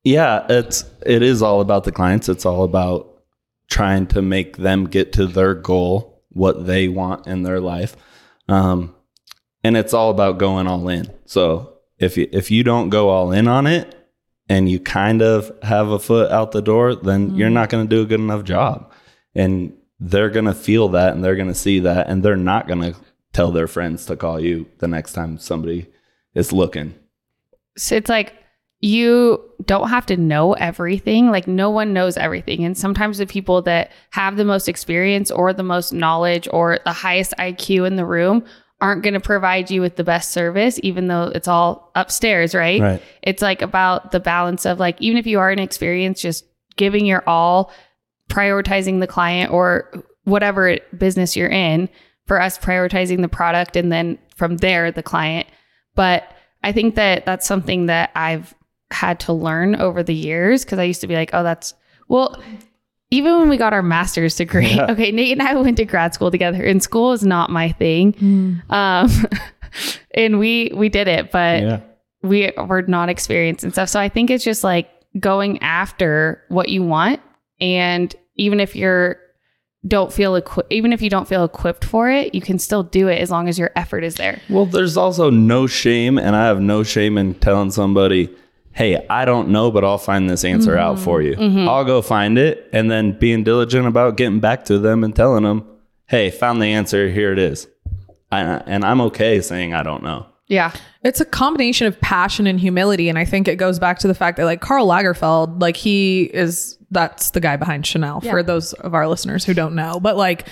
[0.05, 2.29] Yeah, it's it is all about the clients.
[2.29, 3.23] It's all about
[3.69, 7.97] trying to make them get to their goal, what they want in their life,
[8.49, 8.95] um,
[9.63, 11.07] and it's all about going all in.
[11.27, 13.95] So if you, if you don't go all in on it,
[14.49, 17.97] and you kind of have a foot out the door, then you're not going to
[17.97, 18.91] do a good enough job,
[19.35, 22.67] and they're going to feel that, and they're going to see that, and they're not
[22.67, 22.97] going to
[23.33, 25.87] tell their friends to call you the next time somebody
[26.35, 26.95] is looking.
[27.77, 28.35] So it's like
[28.81, 31.31] you don't have to know everything.
[31.31, 32.65] Like no one knows everything.
[32.65, 36.93] And sometimes the people that have the most experience or the most knowledge or the
[36.93, 38.45] highest IQ in the room
[38.81, 42.81] aren't going to provide you with the best service, even though it's all upstairs, right?
[42.81, 43.03] Right.
[43.23, 47.23] It's like about the balance of like, even if you are inexperienced, just giving your
[47.27, 47.71] all,
[48.31, 51.91] prioritizing the client or whatever business you're in.
[52.31, 55.49] For us, prioritizing the product and then from there, the client.
[55.97, 58.55] But I think that that's something that I've
[58.93, 61.75] had to learn over the years because I used to be like, oh, that's
[62.07, 62.41] Well,
[63.11, 66.31] even when we got our master's degree, okay, Nate and I went to grad school
[66.31, 68.63] together, and school is not my thing.
[68.71, 69.11] Um,
[70.15, 71.81] and we we did it, but Yeah.
[72.23, 73.89] we were not experienced and stuff.
[73.89, 74.89] So I think it's just like
[75.19, 77.21] going after what you want,
[77.61, 79.17] and even if you're
[79.87, 83.09] don't feel equi- even if you don't feel equipped for it, you can still do
[83.09, 84.41] it as long as your effort is there.
[84.49, 88.29] Well, there's also no shame, and I have no shame in telling somebody,
[88.73, 91.05] hey, I don't know, but I'll find this answer out mm-hmm.
[91.05, 91.37] for you.
[91.37, 91.69] Mm-hmm.
[91.69, 95.45] I'll go find it, and then being diligent about getting back to them and telling
[95.45, 95.67] them,
[96.07, 97.67] hey, found the answer, here it is.
[98.31, 100.27] I, and I'm okay saying I don't know.
[100.47, 100.73] Yeah.
[101.05, 103.09] It's a combination of passion and humility.
[103.09, 106.25] And I think it goes back to the fact that like Karl Lagerfeld, like he
[106.25, 110.01] is that's the guy behind Chanel for those of our listeners who don't know.
[110.01, 110.47] But like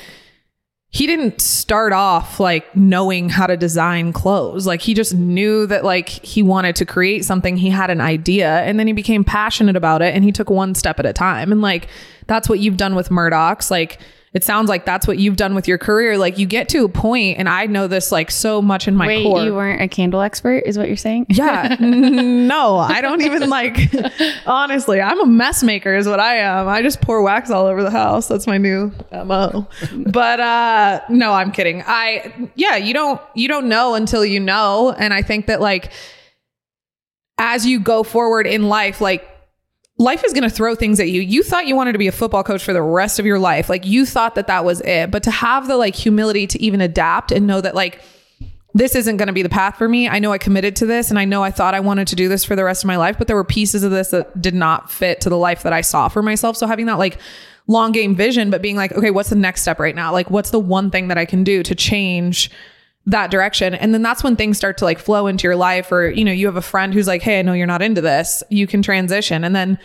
[0.90, 4.66] he didn't start off like knowing how to design clothes.
[4.66, 7.59] Like he just knew that like he wanted to create something.
[7.59, 10.74] He had an idea and then he became passionate about it and he took one
[10.74, 11.53] step at a time.
[11.53, 11.88] And like
[12.27, 13.70] that's what you've done with Murdock's.
[13.70, 14.01] Like
[14.32, 16.18] it sounds like that's what you've done with your career.
[16.18, 19.06] Like you get to a point, and I know this like so much in my
[19.06, 19.42] Wait, core.
[19.42, 21.26] you weren't a candle expert, is what you're saying?
[21.28, 21.76] Yeah.
[22.48, 23.78] No, I don't even like,
[24.46, 26.68] honestly, I'm a mess maker, is what I am.
[26.68, 28.28] I just pour wax all over the house.
[28.28, 29.66] That's my new MO.
[30.06, 31.82] But uh, no, I'm kidding.
[31.86, 34.94] I, yeah, you don't, you don't know until you know.
[34.96, 35.92] And I think that like,
[37.38, 39.28] as you go forward in life, like,
[39.98, 41.20] life is going to throw things at you.
[41.20, 43.68] You thought you wanted to be a football coach for the rest of your life.
[43.68, 45.11] Like you thought that that was it.
[45.11, 48.00] But to have the like humility to even adapt and know that like
[48.74, 50.08] this isn't going to be the path for me.
[50.08, 52.28] I know I committed to this and I know I thought I wanted to do
[52.28, 54.54] this for the rest of my life, but there were pieces of this that did
[54.54, 56.56] not fit to the life that I saw for myself.
[56.56, 57.18] So having that like
[57.66, 60.12] long game vision, but being like, okay, what's the next step right now?
[60.12, 62.50] Like, what's the one thing that I can do to change
[63.10, 63.74] that direction?
[63.74, 66.32] And then that's when things start to like flow into your life, or, you know,
[66.32, 68.42] you have a friend who's like, hey, I know you're not into this.
[68.50, 69.44] You can transition.
[69.44, 69.78] And then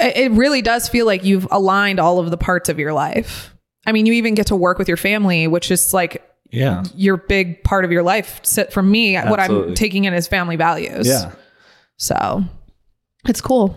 [0.00, 3.54] it it really does feel like you've aligned all of the parts of your life.
[3.86, 6.84] I mean, you even get to work with your family, which is like Yeah.
[6.94, 8.40] your big part of your life.
[8.44, 11.06] Sit from me, what I'm taking in is family values.
[11.08, 11.32] Yeah.
[11.98, 12.44] So
[13.28, 13.76] it's cool.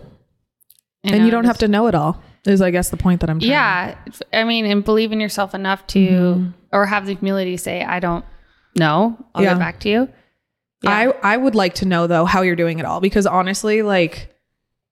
[1.02, 3.20] You and know, you don't have to know it all, is I guess the point
[3.20, 3.96] that I'm trying Yeah.
[4.32, 6.50] I mean, and believe in yourself enough to, Mm-hmm.
[6.72, 8.24] or have the humility to say, I don't
[8.76, 9.16] know.
[9.34, 9.54] I'll Yeah.
[9.54, 10.08] get back to you.
[10.82, 10.90] Yeah.
[11.22, 14.32] I, I would like to know though how you're doing it all because honestly, like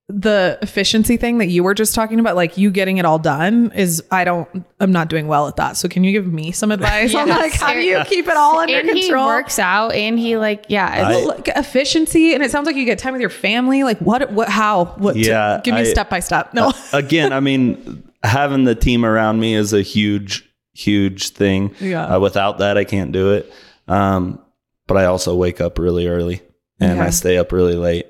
[0.09, 3.73] the efficiency thing that you were just talking about, like you getting it all done
[3.75, 4.47] is I don't
[4.79, 5.79] I'm not doing well at that.
[5.79, 7.39] So can you give me some advice on Yes.
[7.39, 9.25] like how do you keep it all under and control?
[9.25, 10.87] he works out and he like, yeah.
[11.09, 14.31] I- like, efficiency and it sounds like you get time with your family like what
[14.33, 18.65] what how what Yeah, give me I- step by step no Again, I mean, having
[18.65, 21.75] the team around me is a huge, huge thing.
[21.81, 22.17] Yeah.
[22.17, 23.51] Uh, without that, I can't do it.
[23.89, 24.41] Um,
[24.87, 26.43] but I also wake up really early
[26.81, 28.07] and I stay up really late.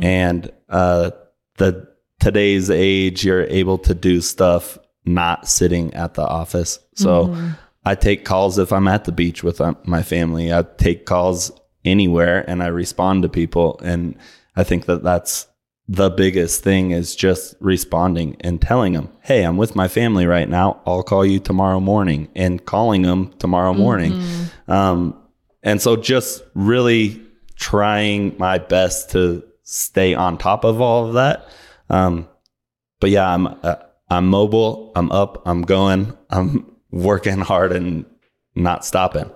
[0.00, 1.10] And uh,
[1.58, 1.88] the
[2.20, 6.78] today's age, you're able to do stuff not sitting at the office.
[6.94, 7.34] So
[7.84, 10.52] I take calls if I'm at the beach with um, my family.
[10.52, 11.52] I take calls
[11.84, 13.80] anywhere and I respond to people.
[13.84, 14.16] And
[14.56, 15.46] I think that that's
[15.86, 20.48] the biggest thing is just responding and telling them, Hey, I'm with my family right
[20.48, 20.80] now.
[20.86, 24.12] I'll call you tomorrow morning and calling them tomorrow morning.
[24.66, 25.20] Um,
[25.62, 27.22] and so just really
[27.56, 31.48] trying my best to stay on top of all of that.
[31.90, 32.28] Um,
[33.00, 33.76] but yeah, I'm, uh,
[34.08, 34.92] I'm mobile.
[34.94, 35.42] I'm up.
[35.46, 36.16] I'm going.
[36.30, 38.04] I'm working hard and
[38.54, 39.30] not stopping.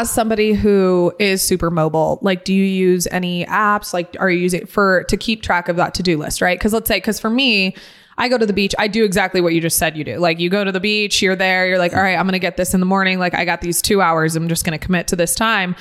[0.00, 3.92] As somebody who is super mobile like do you use any apps?
[3.92, 6.58] Like are you using for to keep track of that to-do list right?
[6.58, 7.76] Because let's say because for me
[8.18, 10.18] i go to the beach i do exactly what you just said you do.
[10.18, 12.56] Like you go to the beach you're there you're like all right i'm gonna get
[12.56, 15.16] this in the morning like i got these two hours i'm just gonna commit to
[15.16, 15.74] this time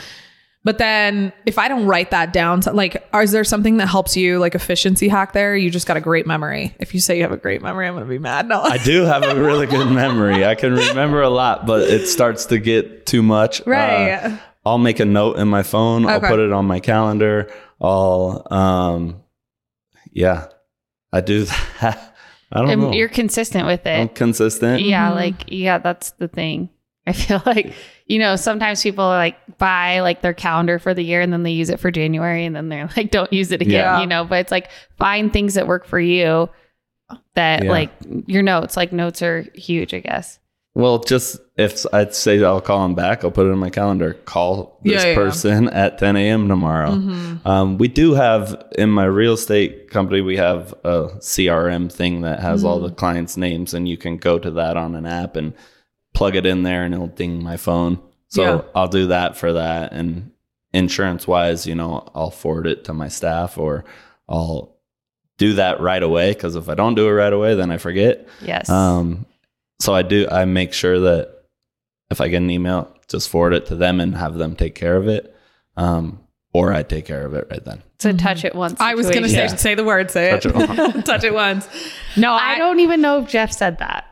[0.64, 4.16] but then if i don't write that down so like is there something that helps
[4.16, 7.24] you like efficiency hack there you just got a great memory if you say you
[7.24, 9.90] have a great memory i'm gonna be mad no I do have a really good
[9.92, 10.46] memory.
[10.46, 13.62] I can remember a lot, but it starts to get too much.
[13.66, 14.14] Right.
[14.14, 16.06] Uh, I'll make a note in my phone.
[16.06, 17.52] I'll put it on my calendar.
[17.82, 19.24] I'll, um,
[20.12, 20.48] yeah,
[21.12, 21.46] I do
[21.82, 22.16] that.
[22.52, 22.94] I don't and know.
[22.94, 24.00] you're consistent with it.
[24.00, 24.82] I'm consistent.
[24.84, 26.70] Yeah, like yeah, that's the thing.
[27.08, 27.74] I feel like
[28.06, 31.52] you know sometimes people like buy like their calendar for the year and then they
[31.52, 33.74] use it for January and then they're like don't use it again.
[33.74, 34.02] Yeah.
[34.02, 36.50] You know, but it's like find things that work for you.
[37.36, 37.72] That Yeah.
[37.72, 37.92] like
[38.28, 40.40] your notes, like notes are huge, I guess.
[40.74, 44.14] Well, just if I'd say I'll call him back, I'll put it in my calendar.
[44.14, 45.16] Call this Yeah, yeah, yeah.
[45.16, 46.48] person at 10 a.m.
[46.48, 46.92] tomorrow.
[47.44, 52.40] Um, we do have in my real estate company, we have a CRM thing that
[52.40, 55.54] has all the clients' names, and you can go to that on an app and
[56.14, 58.00] plug it in there, and it'll ding my phone.
[58.28, 58.62] So Yeah.
[58.76, 59.92] I'll do that for that.
[59.94, 60.32] And
[60.74, 63.84] insurance wise, you know, I'll forward it to my staff or
[64.30, 64.76] I'll
[65.38, 68.28] do that right away because if I don't do it right away, then I forget.
[68.42, 68.70] Yes.
[68.70, 69.26] Um,
[69.82, 70.28] so I do.
[70.32, 71.44] I make sure that
[72.10, 74.96] if I get an email, just forward it to them and have them take care
[74.96, 75.36] of it,
[75.76, 76.20] um,
[76.54, 77.82] or I take care of it right then.
[77.96, 78.80] it's a touch it once.
[78.80, 79.46] I was gonna say.
[79.46, 79.56] Yeah.
[79.56, 80.54] say the word, say Touch it.
[80.56, 81.68] it Touch it once.
[82.18, 84.11] No, I, don't even know if Jeff said that.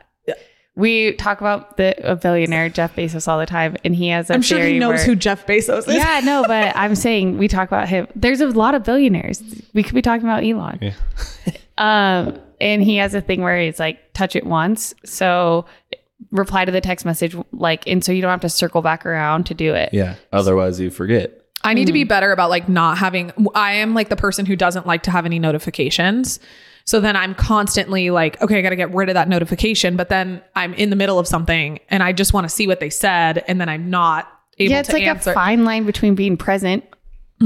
[0.80, 4.34] We talk about the a billionaire Jeff Bezos all the time, and he has a
[4.34, 5.94] I'm sure he knows where- who Jeff Bezos is.
[5.94, 8.08] yeah, no, but I'm saying we talk about him.
[8.16, 9.42] There's a lot of billionaires.
[9.74, 10.78] We could be talking about Elon.
[10.80, 10.94] Yeah.
[11.78, 14.92] Um, and he has a thing where he's like, touch it once.
[15.06, 15.64] So
[16.30, 19.46] reply to the text message, like, and so you don't have to circle back around
[19.46, 19.88] to do it.
[19.94, 20.16] Yeah.
[20.30, 21.40] Otherwise, you forget.
[21.64, 24.56] I need to be better about like not having I am like the person who
[24.56, 26.38] doesn't like to have any notifications.
[26.90, 30.08] So then I'm constantly like, okay, I got to get rid of that notification, but
[30.08, 32.90] then I'm in the middle of something and I just want to see what they
[32.90, 34.26] said and then I'm not
[34.58, 35.30] able yeah, it's like answer.
[35.30, 36.82] a fine line between being present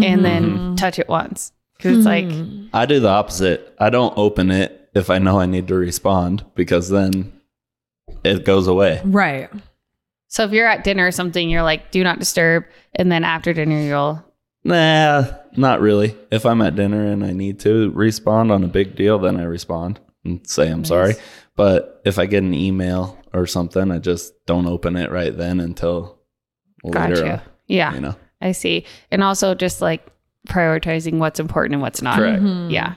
[0.02, 0.56] and then mm-hmm.
[0.56, 0.74] Mm-hmm.
[0.76, 1.52] touch it once.
[1.78, 2.68] Cause it's like, mm-hmm.
[2.72, 3.76] I do the opposite.
[3.78, 7.30] I don't open it if I know I need to respond because then
[8.24, 9.02] it goes away.
[9.04, 9.50] right.
[10.28, 12.64] so if you're at dinner or something, you're like, do not disturb.
[12.94, 14.24] And then after dinner, you'll,
[14.64, 16.16] Nah, not really.
[16.30, 19.44] If I'm at dinner and I need to respond on a big deal, then I
[19.44, 21.14] respond and say I'm sorry.
[21.56, 25.60] But if I get an email or something, I just don't open it right then
[25.60, 26.18] until
[26.82, 27.14] later.
[27.14, 27.42] gotcha.
[27.66, 28.84] Yeah, You know, I see.
[29.10, 30.06] And also just like
[30.48, 32.16] prioritizing what's important and what's not.
[32.18, 32.42] correct.
[32.42, 32.70] Mm-hmm.
[32.70, 32.94] Yeah.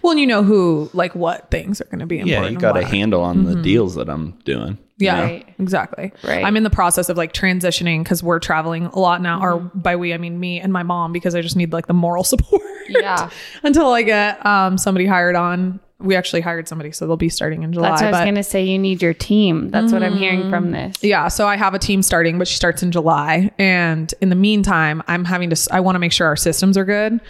[0.00, 2.44] Well, and you know who like what things are going to be important.
[2.44, 3.62] Yeah, you got a handle on the mm-hmm.
[3.62, 4.78] deals that I'm doing.
[5.02, 5.54] Yeah, Right.
[5.58, 6.12] exactly.
[6.24, 6.44] Right.
[6.44, 9.96] I'm in the process of like transitioning because we're traveling a lot now, or by
[9.96, 12.62] we I mean me and my mom because I just need like the moral support.
[12.88, 13.30] Yeah.
[13.62, 15.80] Until I get um somebody hired on.
[15.98, 17.90] We actually hired somebody, so they'll be starting in July.
[17.90, 18.64] That's what I was going to say.
[18.64, 19.70] You need your team.
[19.70, 20.96] That's what I'm hearing from this.
[21.00, 23.52] yeah, so I have a team starting, but she starts in July.
[23.56, 26.84] And in the meantime, I'm having to, I want to make sure our systems are
[26.84, 27.20] good.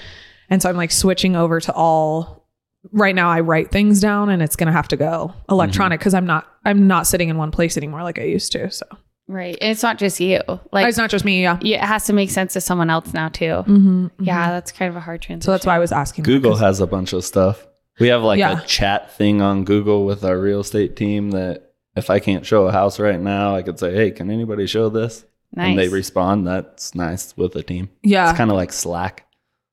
[0.49, 2.42] And so I'm like switching over to all,
[2.91, 5.53] right now I write things down and it's going to have to go mm-hmm.
[5.53, 8.71] electronic because I'm not, I'm not sitting in one place anymore like I used to.
[8.71, 8.87] So
[9.29, 9.57] Right.
[9.61, 10.41] And it's not just you.
[10.73, 11.43] Like, it's not just me.
[11.43, 11.59] Yeah.
[11.63, 13.45] yeah, it has to make sense to someone else now, too.
[13.45, 14.25] Mm-hmm, mm-hmm.
[14.25, 15.47] Yeah, that's kind of a hard transition.
[15.47, 16.25] So that's why I was asking.
[16.25, 17.67] that, Google 'cause- has a bunch of stuff.
[18.01, 18.61] We have like Yeah.
[18.61, 22.67] a chat thing on Google with our real estate team that if I can't show
[22.67, 25.25] a house right now, I could say, "Hey, can anybody show this?"
[25.57, 26.47] And they respond.
[26.47, 27.91] That's nice with a team.
[28.03, 28.31] yeah.
[28.31, 29.27] It's kind of like Slack.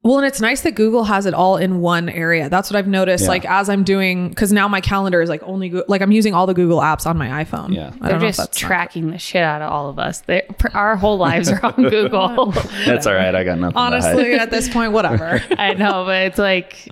[0.09, 2.49] Well, and it's nice that Google has it all in one area.
[2.49, 3.25] That's what I've noticed.
[3.25, 3.29] Yeah.
[3.29, 6.33] Like as I'm doing, because now my calendar is like only Goo- like I'm using
[6.33, 7.75] all the Google apps on my iPhone.
[7.75, 7.89] Yeah.
[7.89, 9.99] I They're don't know if just that's not- tracking the shit out of all of
[9.99, 10.21] us.
[10.21, 12.53] They, our whole lives are on Google.
[12.87, 13.35] That's all right.
[13.35, 13.73] I got nothing.
[13.75, 13.93] to hide.
[13.93, 15.43] Honestly, at this point, whatever.
[15.59, 16.87] I know, but it's like,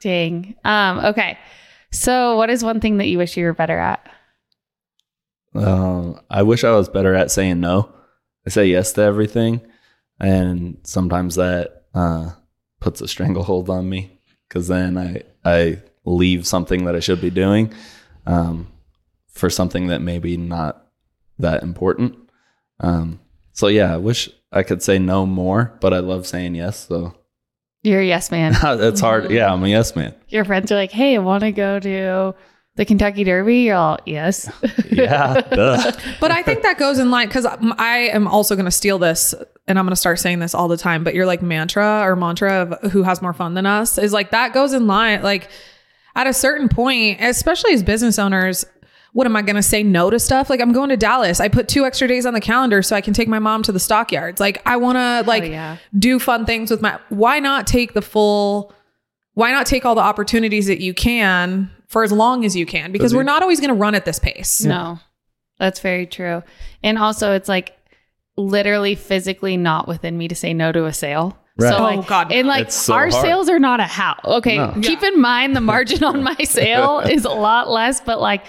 [0.00, 0.54] dang.
[0.64, 1.38] Um, okay.
[1.90, 4.10] So, what is one thing that you wish you were better at?
[5.54, 7.92] Um, I wish I was better at saying no.
[8.46, 9.60] I say yes to everything,
[10.18, 12.30] and sometimes that uh,
[12.82, 14.18] puts a stranglehold on me
[14.48, 17.72] because then I I leave something that I should be doing
[18.26, 18.66] um,
[19.28, 20.88] for something that maybe not
[21.38, 22.18] that important.
[22.80, 23.20] Um,
[23.52, 26.88] so yeah, I wish I could say no more, but I love saying yes.
[26.88, 27.14] So
[27.82, 28.54] You're a yes man.
[28.80, 29.30] it's hard.
[29.30, 30.14] Yeah, I'm a yes man.
[30.28, 32.34] Your friends are like, hey, I want to go to
[32.76, 33.60] the Kentucky Derby.
[33.60, 34.50] You're all, yes.
[34.90, 35.92] Yeah, duh.
[36.20, 39.34] But I think that goes in line because I am also going to steal this
[39.66, 41.02] and I'm going to start saying this all the time.
[41.02, 44.32] But your like mantra or mantra of who has more fun than us is like
[44.32, 45.22] that goes in line.
[45.22, 45.48] Like
[46.14, 48.66] at a certain point, especially as business owners,
[49.14, 50.50] what am I going to say no to stuff?
[50.50, 51.40] Like I'm going to Dallas.
[51.40, 53.72] I put two extra days on the calendar so I can take my mom to
[53.72, 54.40] the stockyards.
[54.40, 55.78] Like I want to like yeah.
[55.98, 56.98] do fun things with my.
[57.08, 58.74] Why not take the full?
[59.34, 62.90] Why not take all the opportunities that you can for as long as you can?
[62.90, 64.64] Because we're not always going to run at this pace.
[64.64, 64.98] No,
[65.58, 66.42] that's very true.
[66.82, 67.76] And also, it's like
[68.36, 71.38] literally physically not within me to say no to a sale.
[71.58, 71.68] Right.
[71.68, 73.22] So Oh, like, God, and like so our hard.
[73.22, 74.18] sales are not a how.
[74.24, 74.74] Okay, No.
[74.82, 78.42] keep in mind the margin on my sale is a lot less, but like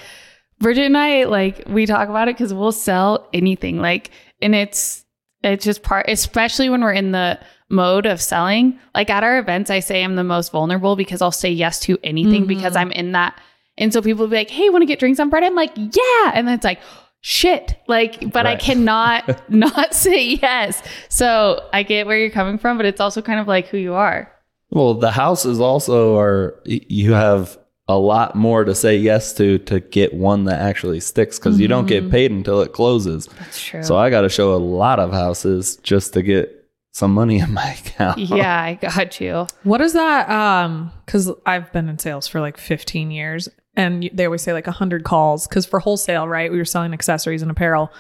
[0.60, 3.80] Bridget and I, like we talk about it because we'll sell anything.
[3.82, 5.04] Like, and it's
[5.44, 7.38] it's just part, especially when we're in the
[7.74, 8.80] mode of selling.
[8.96, 11.98] Like at our events, I say I'm the most vulnerable because I'll say yes to
[12.04, 12.78] anything because mm-hmm.
[12.78, 13.40] I'm in that.
[13.78, 15.74] And so people will be like, "Hey, want to get drinks on Friday?" I'm like,
[15.76, 16.80] "Yeah," and then it's like.
[17.26, 20.84] Shit, like, but I cannot not say yes.
[21.08, 23.94] So I get where you're coming from, but it's also kind of like who you
[23.94, 24.30] are.
[24.72, 27.58] Well, the houses also are, you have
[27.88, 31.68] a lot more to say yes to to get one that actually sticks because you
[31.68, 32.12] don't get mm-hmm.
[32.12, 33.28] paid until it closes.
[33.40, 33.84] That's true.
[33.84, 36.63] So I got to show a lot of houses just to get
[36.94, 38.20] some money in my account.
[38.20, 39.48] yeah, I got you.
[39.64, 40.30] What is that?
[40.30, 44.68] Um, because I've been in sales for like 15 years, and they always say like
[44.68, 45.48] 100 calls.
[45.48, 47.92] Because for wholesale, right, we were selling accessories and apparel.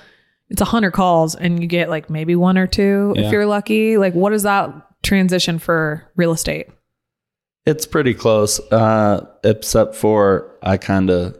[0.49, 3.23] It's 100 calls, and you get like maybe one or two Yeah.
[3.25, 3.97] if you're lucky.
[3.97, 4.71] Like, what is that
[5.01, 6.67] transition for real estate?
[7.65, 11.37] It's pretty close, uh, except for I kind of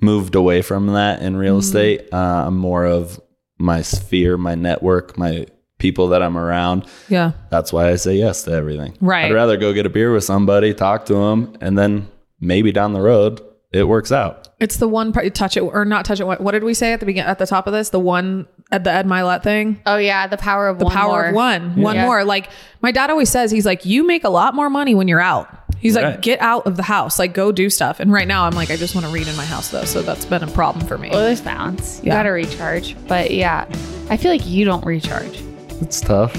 [0.00, 2.08] moved away from that in real estate.
[2.12, 3.20] Uh, I'm more of
[3.58, 5.46] my sphere, my network, my
[5.84, 6.86] people that I'm around.
[7.10, 7.32] Yeah.
[7.50, 8.96] That's why I say yes to everything.
[9.02, 9.26] Right.
[9.26, 12.08] I'd rather go get a beer with somebody, talk to them, and then
[12.40, 14.48] maybe down the road it works out.
[14.60, 16.26] It's the one part touch it or not touch it.
[16.26, 17.90] What, what did we say at the beginning at the top of this?
[17.90, 19.80] The one at the Ed Mylett thing?
[19.84, 21.24] Oh yeah, the power of The one power more.
[21.26, 21.82] of one.
[21.82, 22.06] One Yeah.
[22.06, 22.24] more.
[22.24, 22.48] Like
[22.80, 25.48] my dad always says, he's like, you make a lot more money when you're out.
[25.80, 27.18] He's like, get out of the house.
[27.18, 28.00] Like go do stuff.
[28.00, 29.84] And right now I'm like, I just want to read in my house though.
[29.84, 31.10] So that's been a problem for me.
[31.10, 31.98] Well, there's balance.
[31.98, 32.14] You Yeah.
[32.18, 32.96] gotta recharge.
[33.06, 33.66] But yeah,
[34.08, 35.42] I feel like you don't recharge.
[35.80, 36.34] It's tough.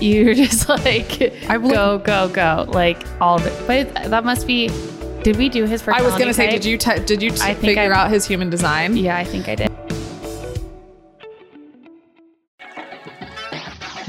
[0.00, 3.50] You're just like I've go go go like all the.
[3.66, 4.68] But that must be.
[5.22, 5.98] Did we do his first?
[5.98, 8.10] I was gonna say, did you t- did you t- I think figure I- out
[8.10, 8.96] his human design?
[8.96, 9.70] Yeah, I think I did.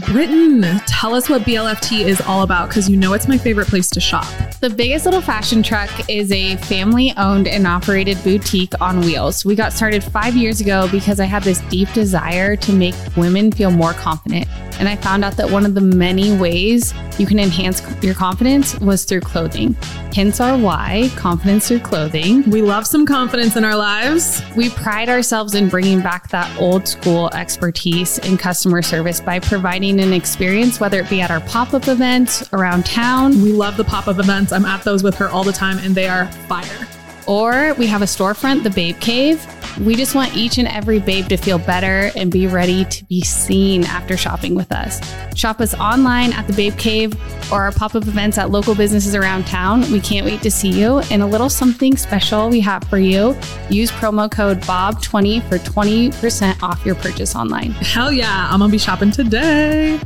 [0.05, 3.89] Britton, tell us what BLFT is all about because you know it's my favorite place
[3.89, 4.25] to shop.
[4.59, 9.45] The Biggest Little Fashion Truck is a family owned and operated boutique on wheels.
[9.45, 13.51] We got started five years ago because I had this deep desire to make women
[13.51, 14.47] feel more confident.
[14.79, 18.79] And I found out that one of the many ways you can enhance your confidence
[18.79, 19.75] was through clothing.
[20.13, 22.47] Hence our why confidence through clothing.
[22.49, 24.41] We love some confidence in our lives.
[24.55, 29.99] We pride ourselves in bringing back that old school expertise in customer service by providing
[29.99, 33.83] an experience, whether it be at our pop up events around town We love the
[33.83, 34.46] pop up events.
[34.51, 36.87] I'm at those with her all the time and they are fire.
[37.27, 39.45] or we have a storefront, the Babe Cave.
[39.85, 43.21] We just want each and every babe to feel better and be ready to be
[43.21, 44.99] seen after shopping with us.
[45.35, 47.13] Shop us online at the Babe Cave
[47.51, 49.81] or our pop up events at local businesses around town.
[49.91, 50.99] We can't wait to see you.
[51.11, 53.35] And a little something special we have for you.
[53.69, 57.71] Use promo code BOB20 for 20% off your purchase online.
[57.73, 59.99] Hell yeah, I'm gonna be shopping today.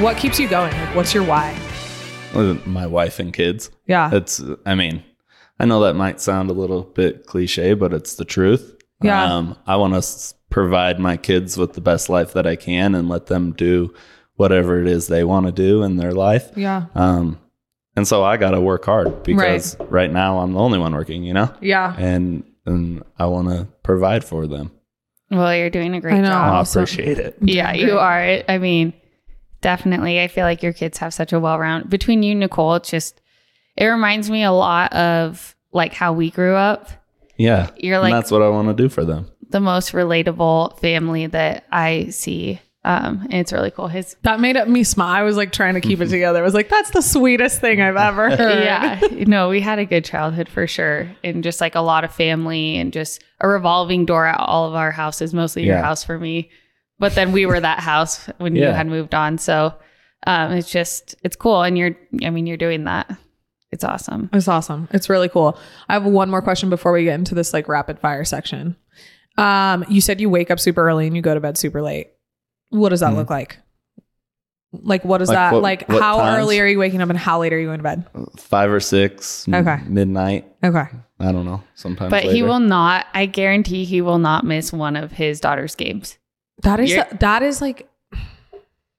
[0.00, 0.72] What keeps you going?
[0.72, 1.54] Like, what's your why?
[2.64, 3.70] My wife and kids.
[3.86, 4.08] Yeah.
[4.14, 5.02] It's, I mean,
[5.58, 8.76] I know that might sound a little bit cliche, but it's the truth.
[9.02, 9.22] Yeah.
[9.22, 12.94] Um, I want to s- provide my kids with the best life that I can
[12.94, 13.92] and let them do
[14.36, 16.50] whatever it is they want to do in their life.
[16.56, 16.86] Yeah.
[16.94, 17.38] Um,
[17.94, 20.10] and so I got to work hard because right.
[20.10, 21.94] now I'm the only one working, you know, Yeah.
[21.98, 24.70] and and I want to provide for them.
[25.30, 26.28] Well, you're doing a great I know.
[26.30, 26.66] job.
[26.66, 27.36] I appreciate it.
[27.42, 28.42] Yeah, you are.
[28.48, 28.92] I mean,
[29.60, 30.20] definitely.
[30.20, 32.74] I feel like your kids have such a well round between you, and Nicole.
[32.76, 33.20] It's just
[33.76, 36.88] it reminds me a lot of like how we grew up.
[37.36, 39.30] Yeah, You're and like that's what I want to do for them.
[39.48, 42.60] the most relatable family that I see.
[42.82, 43.88] Um, and it's really cool.
[43.88, 45.08] His That made it me smile.
[45.08, 46.38] I was like trying to keep it together.
[46.38, 48.64] I was like, that's the sweetest thing I've ever heard.
[48.64, 52.14] yeah, no, we had a good childhood for sure, and just like a lot of
[52.14, 55.34] family and just a revolving door at all of our houses.
[55.34, 56.50] Mostly your house for me,
[57.00, 59.38] but then we were that house when you had moved on.
[59.38, 59.74] So
[60.26, 63.10] um, it's just it's cool, and you're I mean you're doing that.
[63.72, 64.30] It's awesome.
[64.32, 64.88] It's awesome.
[64.92, 65.58] It's really cool.
[65.88, 68.76] I have one more question before we get into this like rapid fire section.
[69.38, 72.10] Um, you said you wake up super early and you go to bed super late.
[72.70, 73.16] What does that Mhm.
[73.16, 73.58] look like?
[74.72, 75.52] Like what is Like that?
[75.54, 76.38] what- like what how times?
[76.38, 78.04] early are you waking up and how late are you going to bed?
[78.36, 79.78] Five or six, m- Okay.
[79.86, 80.46] midnight.
[80.62, 80.84] Okay.
[81.18, 81.62] I don't know.
[81.74, 83.06] Sometimes, But he will not.
[83.14, 86.18] I guarantee he will not miss one of his daughter's games.
[86.62, 87.88] That is You're- that is like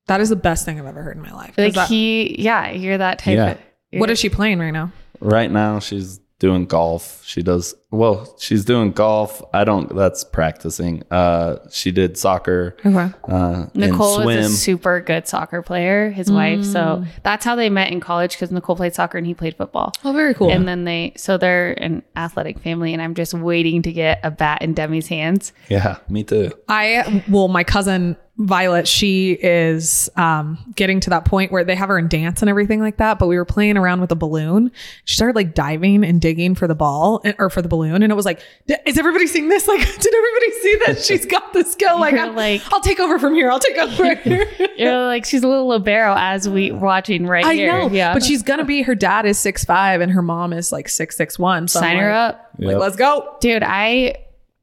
[0.08, 1.54] that is the best thing I've ever heard in my life.
[1.58, 3.36] Like that- he, yeah, you're that type.
[3.36, 3.52] Yeah.
[3.52, 3.60] Of,
[4.00, 4.92] what is she playing right now?
[5.20, 7.22] Right now, she's doing golf.
[7.24, 8.36] She does well.
[8.40, 9.44] She's doing golf.
[9.54, 9.96] I don't.
[9.96, 11.04] That's practicing.
[11.12, 12.76] Uh, she did soccer.
[12.84, 13.14] Okay.
[13.26, 14.40] Uh, Nicole and swim.
[14.40, 16.62] is a super good soccer player, his wife.
[16.62, 16.74] Mm.
[16.74, 19.94] So that's how they met in college because Nicole played soccer and he played football.
[20.04, 20.50] Oh, very cool.
[20.50, 24.32] And then they, so they're an athletic family, and I'm just waiting to get a
[24.32, 25.54] bat in Demi's hands.
[25.70, 26.52] yeah, me too.
[26.68, 31.90] I well, my cousin Violet, she is um, getting to that point where they have
[31.90, 33.20] her in dance and everything like that.
[33.20, 34.72] But we were playing around with a balloon.
[35.06, 38.12] She started like diving and digging for the ball and- or for the balloon, and
[38.12, 38.42] it was like,
[38.86, 39.68] is everybody seeing this?
[39.72, 42.00] Like, did everybody see that she's got the skill?
[42.00, 43.50] Like, I'm- like- I'll take over from here.
[43.52, 44.16] I'll take over.
[44.16, 44.48] Here.
[44.78, 47.72] You're like, she's a little libero as we watching right I here.
[47.72, 48.14] know, Yeah.
[48.14, 48.82] but she's gonna be.
[48.82, 51.68] Her dad is six five and her mom is like six six one.
[51.68, 52.48] So I'm sign her like- up.
[52.58, 53.38] Like, let's go.
[53.40, 54.16] Dude, I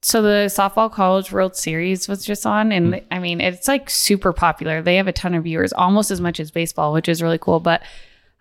[0.03, 3.05] so the softball college world series was just on and mm.
[3.11, 4.83] I mean it's like super popular.
[4.83, 7.61] They have a ton of viewers, almost as much as baseball, which is really cool.
[7.61, 7.83] But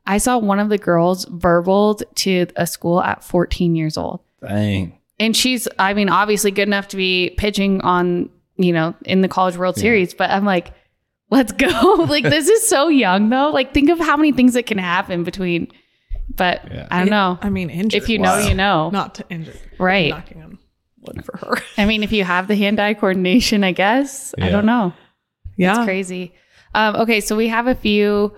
[0.06, 4.22] I saw one of the girls burbled to a school at 14 years old.
[4.42, 4.98] Dang.
[5.20, 9.28] And she's I mean, obviously good enough to be pitching on, you know, in the
[9.28, 10.74] college world series, but I'm like,
[11.32, 11.68] let's go.
[12.08, 13.50] like this is so young though.
[13.50, 15.72] Like think of how many things that can happen between
[16.36, 16.88] but Yeah.
[16.92, 17.40] I don't know.
[17.42, 18.04] I mean, injured.
[18.04, 18.90] If you know, you know.
[18.90, 19.56] not to injure.
[19.80, 20.14] Right.
[21.08, 21.64] Knocking on wood for her.
[21.78, 24.34] I mean, if you have the hand-eye coordination, I guess.
[24.40, 24.94] I don't know.
[25.58, 25.78] Yeah.
[25.78, 26.34] It's crazy.
[26.76, 28.36] Um, okay, so we have a few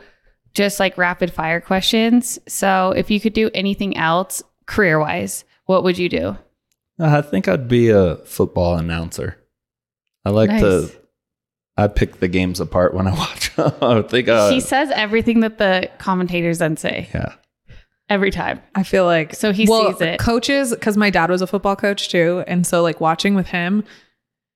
[0.54, 2.40] just like rapid fire questions.
[2.48, 6.38] So if you could do anything else career wise, what would you do?
[7.00, 9.38] I think I'd be a football announcer.
[10.26, 10.62] I like Nice.
[10.62, 10.92] to.
[11.78, 13.52] I pick the games apart when I watch.
[13.58, 14.28] I think.
[14.28, 17.36] Uh, she says everything that the commentators then say yeah.
[18.10, 18.62] Every time.
[18.76, 20.20] I feel like So he sees it.
[20.20, 23.84] Coaches, because my dad was a football coach too, and so like watching with him,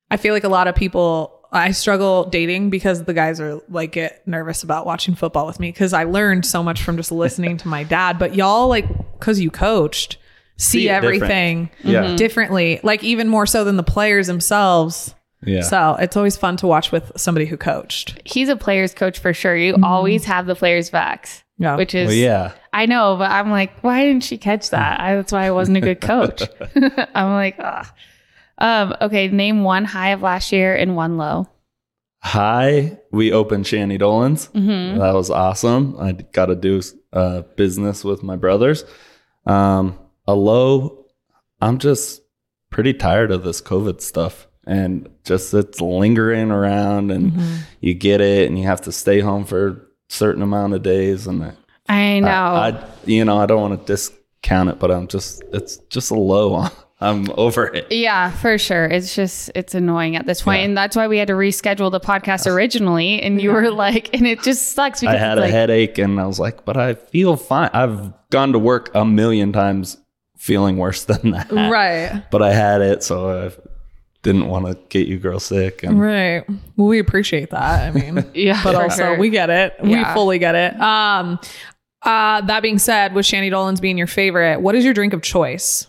[0.10, 1.40] I feel like a lot of people.
[1.56, 5.70] I struggle dating because the guys are like get nervous about watching football with me
[5.72, 8.18] because I learned so much from just listening to my dad.
[8.18, 8.88] But y'all like
[9.20, 10.18] because you coached
[10.58, 11.16] see, See it different.
[11.16, 12.04] everything Yeah.
[12.06, 12.16] Mm-hmm.
[12.16, 15.14] differently, like even more so than the players themselves.
[15.46, 15.62] Yeah.
[15.62, 18.20] So it's always fun to watch with somebody who coached.
[18.26, 19.56] He's a player's coach for sure.
[19.56, 19.84] You mm-hmm.
[19.84, 21.76] always have the players' backs, Yeah.
[21.76, 22.52] which is well, yeah.
[22.74, 25.00] I know, but I'm like, why didn't she catch that?
[25.00, 26.42] I, that's why I wasn't a good coach.
[27.16, 27.94] I'm like, ah.
[28.58, 31.48] Um, okay, name one high of last year and one low.
[32.22, 32.98] High.
[33.12, 34.48] We opened Shanty Dolan's.
[34.50, 35.00] Mm-hmm.
[35.00, 35.98] That was awesome.
[36.00, 38.86] I got to do uh, business with my brothers.
[39.46, 41.06] Um, a low.
[41.60, 42.22] I'm just
[42.70, 47.56] pretty tired of this COVID stuff, and just it's lingering around, and Mm-hmm.
[47.82, 49.76] you get it, and you have to stay home for a
[50.10, 51.54] certain amount of days, and
[51.94, 52.28] I- I know.
[52.28, 56.12] I, I you know, I don't want to discount it, but I'm just it's just
[56.12, 56.68] a low.
[57.02, 57.92] I'm over it.
[57.92, 58.86] yeah, for sure.
[58.86, 60.66] It's just it's annoying at this point, Yeah.
[60.68, 63.22] and that's why we had to reschedule the podcast originally.
[63.22, 66.18] And you were like, and it just sucks because I had a like, headache and
[66.20, 67.70] I was like, but I feel fine.
[67.74, 69.98] I've gone to work a million times
[70.38, 71.52] feeling worse than that.
[71.52, 72.24] Right.
[72.32, 73.52] But I had it, so I
[74.22, 75.84] didn't want to get you girls sick.
[75.84, 76.46] And Right.
[76.78, 77.82] Well, we appreciate that.
[77.84, 79.18] I mean, Yeah, but also sure.
[79.18, 79.74] we get it.
[79.84, 80.80] We fully get it.
[80.80, 81.38] Um,
[82.04, 85.22] uh, that being said, with Shanty Dolan's being your favorite, what is your drink of
[85.22, 85.88] choice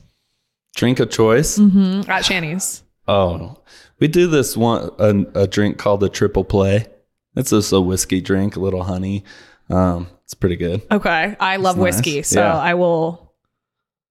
[0.75, 1.59] drink of choice.
[1.59, 2.11] mm-hmm.
[2.11, 2.83] at Shanty's?
[3.07, 3.57] Oh,
[4.01, 6.87] we do this one a, a drink called the triple play.
[7.37, 9.25] It's just a whiskey drink, a little honey.
[9.71, 10.83] Um, it's pretty good.
[10.91, 11.97] Okay, I love nice.
[11.97, 12.57] whiskey, so Yeah.
[12.57, 13.35] I will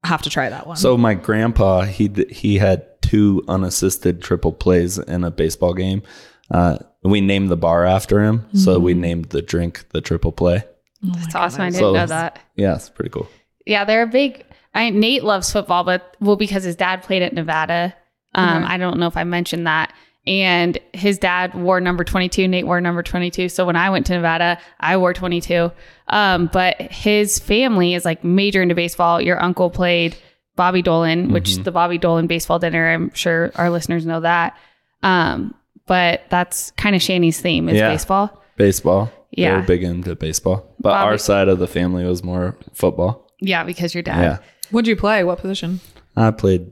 [0.04, 0.78] have to try that one.
[0.78, 6.04] So my grandpa, he he had two unassisted triple plays in a baseball game.
[6.52, 10.64] Uh, we named the bar after him, so we named the drink the triple play.
[11.04, 11.62] That's awesome.
[11.62, 12.40] I didn't So- know that.
[12.56, 13.28] Yeah, it's pretty cool.
[13.66, 14.46] Yeah, they're a big.
[14.76, 17.94] I Nate loves football, but well, because his dad played at Nevada.
[18.36, 19.94] Um, I don't know if I mentioned that.
[20.26, 22.48] And his dad wore number 22.
[22.48, 23.50] Nate wore number 22.
[23.50, 25.70] So when I went to Nevada, I wore 22.
[26.08, 29.22] Um, but his family is like major into baseball.
[29.22, 30.16] Your uncle played
[30.56, 32.90] Bobby Dolan, which is the Bobby Dolan baseball dinner.
[32.90, 34.58] I'm sure our listeners know that.
[35.04, 35.54] Um,
[35.86, 37.90] but that's kind of Shanty's theme is Yeah.
[37.90, 38.42] baseball.
[38.56, 39.12] Baseball.
[39.36, 39.58] They Yeah.
[39.58, 43.28] were big into baseball, but Bobby- our side of the family was more football.
[43.42, 44.22] Yeah, because your dad.
[44.22, 44.38] Yeah,
[44.72, 45.24] What'd you play?
[45.24, 45.80] What position?
[46.16, 46.68] I played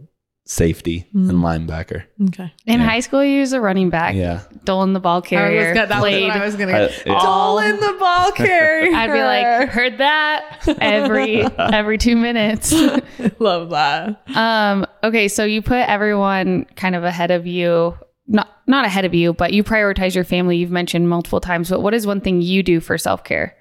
[0.45, 1.29] safety Mm.
[1.29, 2.03] and linebacker.
[2.29, 2.85] Okay, In Yeah.
[2.87, 4.15] high school, you was a running back.
[4.15, 5.73] Yeah, Dolan the ball carrier.
[5.87, 7.03] played I was gonna I- get.
[7.05, 7.13] yeah.
[7.13, 8.93] All in the ball carrier.
[8.95, 12.73] I'd be like, heard that every every two minutes.
[13.39, 14.21] love that.
[14.35, 17.95] um, okay, so you put everyone kind of ahead of you.
[18.27, 20.57] Not not ahead of you, but you prioritize your family.
[20.57, 21.69] You've mentioned multiple times.
[21.69, 23.55] But what is one thing you do for self care?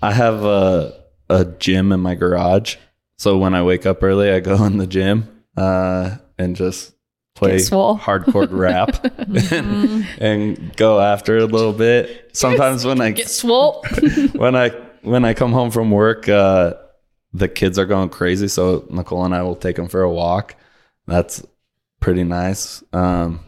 [0.00, 2.76] I have a a gym in my garage,
[3.18, 6.94] so when I wake up early, I go in the gym uh, and just
[7.34, 9.04] play hardcore rap
[9.52, 12.30] and, and go after it a little bit.
[12.32, 13.84] Sometimes when I get swole.
[14.34, 14.68] when I
[15.02, 16.74] when I come home from work, uh,
[17.32, 18.48] the kids are going crazy.
[18.48, 20.54] So Nicole and I will take them for a walk.
[21.06, 21.44] That's
[22.00, 22.82] pretty nice.
[22.92, 23.40] Um,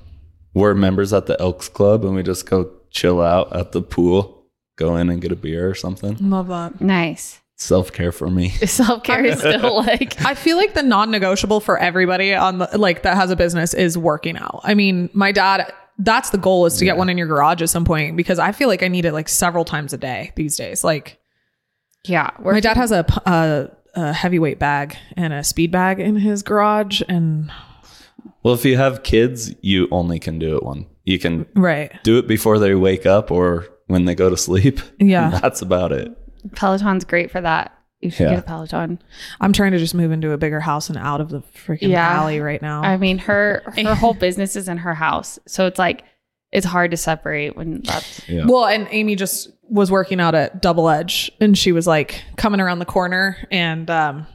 [0.54, 4.46] we're members at the Elks Club, and we just go chill out at the pool,
[4.76, 6.16] go in and get a beer or something.
[6.20, 6.80] Love that.
[6.80, 7.40] nice.
[7.56, 8.50] Self care for me.
[8.66, 13.02] Self care is still like I feel like the non-negotiable for everybody on the like
[13.02, 14.60] that has a business is working out.
[14.62, 17.68] I mean, my dad that's the goal is to get one in your garage at
[17.68, 20.56] some point because I feel like I need it like several times a day these
[20.56, 20.84] days.
[20.84, 21.18] Like
[22.04, 22.30] yeah.
[22.40, 27.02] my dad has a, a, a heavyweight bag and a speed bag in his garage
[27.08, 27.50] and
[28.42, 30.86] Well, if you have kids, you only can do it one.
[31.04, 31.92] You can right.
[32.04, 34.80] do it before they wake up or when they go to sleep.
[35.00, 35.30] Yeah.
[35.40, 36.16] That's about it.
[36.54, 37.74] Peloton's great for that.
[38.00, 38.30] You should Yeah.
[38.36, 39.00] get a Peloton.
[39.40, 42.08] I'm trying to just move into a bigger house and out of the freaking Yeah.
[42.08, 42.82] alley right now.
[42.82, 46.04] I mean, her her whole business is in her house, so it's like
[46.52, 48.44] it's hard to separate when that's Yeah.
[48.46, 52.60] Well, and Amy just was working out at Double Edge and she was like coming
[52.60, 54.26] around the corner and um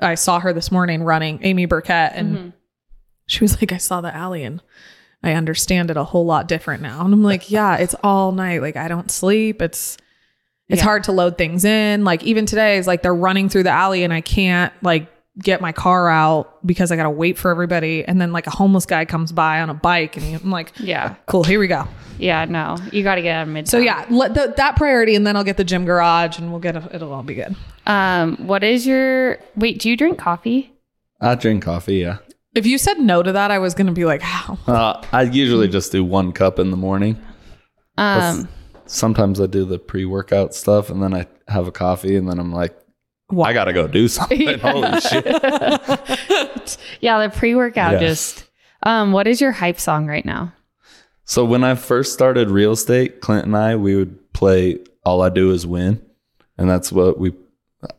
[0.00, 2.52] I saw her this morning running, Amy Burkett, and
[3.32, 4.62] she was like, I saw the alley and
[5.22, 7.04] I understand it a whole lot different now.
[7.04, 8.60] And I'm like, yeah, it's all night.
[8.62, 9.62] Like I don't sleep.
[9.62, 9.96] It's
[10.68, 10.84] It's Yeah.
[10.84, 12.04] hard to load things in.
[12.04, 15.08] Like even today is like they're running through the alley and I can't like
[15.38, 18.04] get my car out because I got to wait for everybody.
[18.04, 21.14] And then like a homeless guy comes by on a bike and I'm like, Yeah.
[21.26, 21.88] cool, here we go.
[22.18, 22.44] Yeah.
[22.44, 23.66] No, you got to get out of mid.
[23.68, 26.60] So yeah, let the, that priority and then I'll get the gym garage and we'll
[26.60, 27.54] get a, it'll all be good.
[27.86, 29.78] Um, what is your wait?
[29.80, 30.72] Do you drink coffee?
[31.20, 32.18] I drink coffee, yeah.
[32.54, 34.58] If you said no to that, I was going to be like, how?
[34.66, 37.20] Uh, I usually just do one cup in the morning.
[37.96, 38.48] Um,
[38.86, 42.38] Sometimes I do the pre workout stuff and then I have a coffee and then
[42.38, 42.76] I'm like,
[43.42, 44.58] I got to go do something.
[44.60, 45.24] Holy shit.
[47.00, 47.98] yeah, the pre workout Yeah.
[48.00, 48.44] just.
[48.82, 50.52] Um, what is your hype song right now?
[51.24, 55.28] So when I first started real estate, Clint and I, we would play All I
[55.30, 56.02] Do Is Win.
[56.58, 57.32] And that's what we,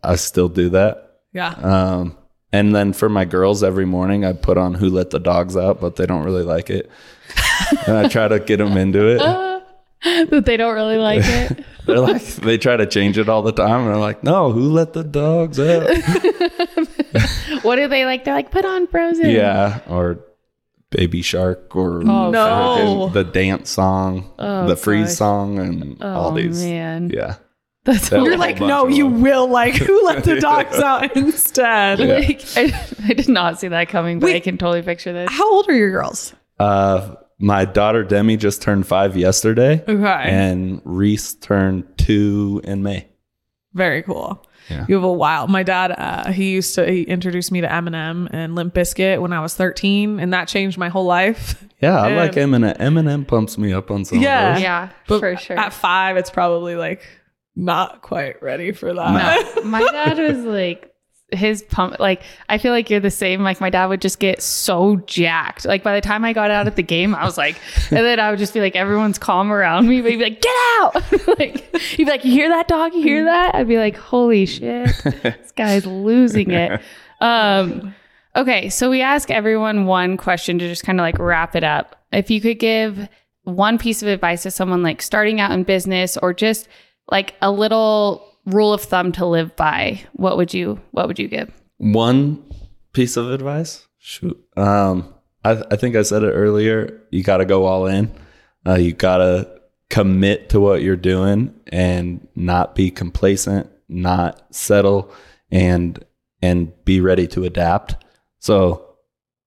[0.04, 1.22] I still do that.
[1.32, 1.49] Yeah.
[1.54, 2.18] Um,
[2.54, 5.82] and then for my girls every morning, I put on Who Let the Dogs Out,
[5.82, 6.89] but they don't really like it.
[7.88, 9.20] and I try to get them into it.
[10.30, 11.66] that they don't really like it.
[11.86, 13.86] They're like, they try to change it all the time.
[13.86, 15.84] And I'm like, no, Who Let the Dogs Out?
[17.64, 18.24] what do they like?
[18.24, 19.30] They're like, put on Frozen.
[19.30, 19.80] yeah.
[19.89, 20.20] Or
[20.91, 23.10] Baby Shark or Oh, No.
[23.10, 25.18] the dance song, Oh, the freeze gosh.
[25.18, 26.62] song, and Oh all these.
[26.64, 27.36] man, Yeah.
[27.86, 29.22] That's That- You're like, no, you them.
[29.22, 32.00] will like who let the dogs out instead.
[32.00, 32.16] Yeah.
[32.16, 35.30] like I, I did not see that coming, but I can totally picture this.
[35.32, 36.34] How old are your girls?
[36.60, 40.24] Uh, my daughter Demi just turned five yesterday, Okay.
[40.30, 43.08] and Reese turned two in May.
[43.74, 44.46] Very cool.
[44.70, 44.86] Yeah.
[44.88, 45.48] You have a while.
[45.50, 49.34] My dad, uh, he used to he introduced me to Eminem and Limp Bizkit when
[49.34, 51.62] I was 13, and that changed my whole life.
[51.82, 52.78] Yeah, I Um, like Eminem.
[52.78, 54.50] Eminem pumps me up on some Yeah.
[54.50, 54.64] of those.
[54.64, 55.60] Yeah, But for sure.
[55.60, 57.02] At five, it's probably like
[57.56, 59.56] not quite ready for that.
[59.56, 60.93] No, my dad was like
[61.34, 63.43] his pump like I feel like you're the same.
[63.43, 65.66] Like my dad would just get so jacked.
[65.66, 67.60] Like by the time I got out at the game, I was like,
[67.91, 70.41] and then I would just be like, everyone's calm around me, but he'd be like,
[70.41, 70.95] get out.
[71.39, 72.93] like he'd be like, you hear that dog?
[72.93, 73.56] You hear that?
[73.56, 76.82] I'd be like, holy shit, this guy's losing it.
[77.22, 77.93] Um,
[78.36, 81.95] okay, so we ask everyone one question to just kind of like wrap it up.
[82.12, 83.08] If you could give
[83.43, 86.68] one piece of advice to someone like starting out in business or just
[87.10, 91.28] like a little rule of thumb to live by, what would you what would you
[91.28, 91.51] give?
[91.78, 92.43] One
[92.93, 93.88] piece of advice.
[93.97, 94.38] Shoot.
[94.58, 97.01] Um, I, I think I said it earlier.
[97.10, 98.12] You got to go all in.
[98.66, 105.14] Uh, you got to commit to what you're doing and not be complacent, not settle,
[105.51, 106.04] and
[106.41, 107.95] and be ready to adapt.
[108.39, 108.95] So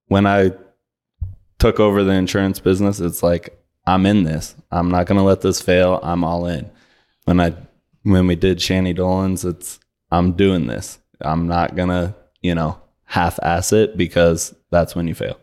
[0.06, 0.52] when I
[1.58, 4.54] took over the insurance business, it's like I'm in this.
[4.70, 6.00] I'm not going to let this fail.
[6.02, 6.70] I'm all in.
[7.26, 7.54] When I
[8.02, 9.78] when we did Shanty Dolan's, it's
[10.10, 10.98] I'm doing this.
[11.20, 15.38] I'm not going to, you know, half ass it because that's when you fail.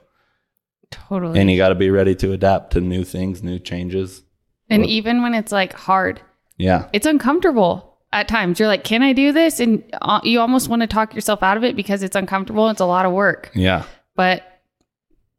[0.91, 1.39] Totally.
[1.39, 4.23] And you got to be ready to adapt to new things, new changes.
[4.69, 6.21] And even when it's like hard,
[6.57, 6.87] Yeah.
[6.93, 8.59] it's uncomfortable at times.
[8.59, 9.59] You're like, can I do this?
[9.59, 12.69] And uh, you almost want to talk yourself out of it because it's uncomfortable.
[12.69, 13.51] It's a lot of work.
[13.55, 13.83] Yeah.
[14.15, 14.39] But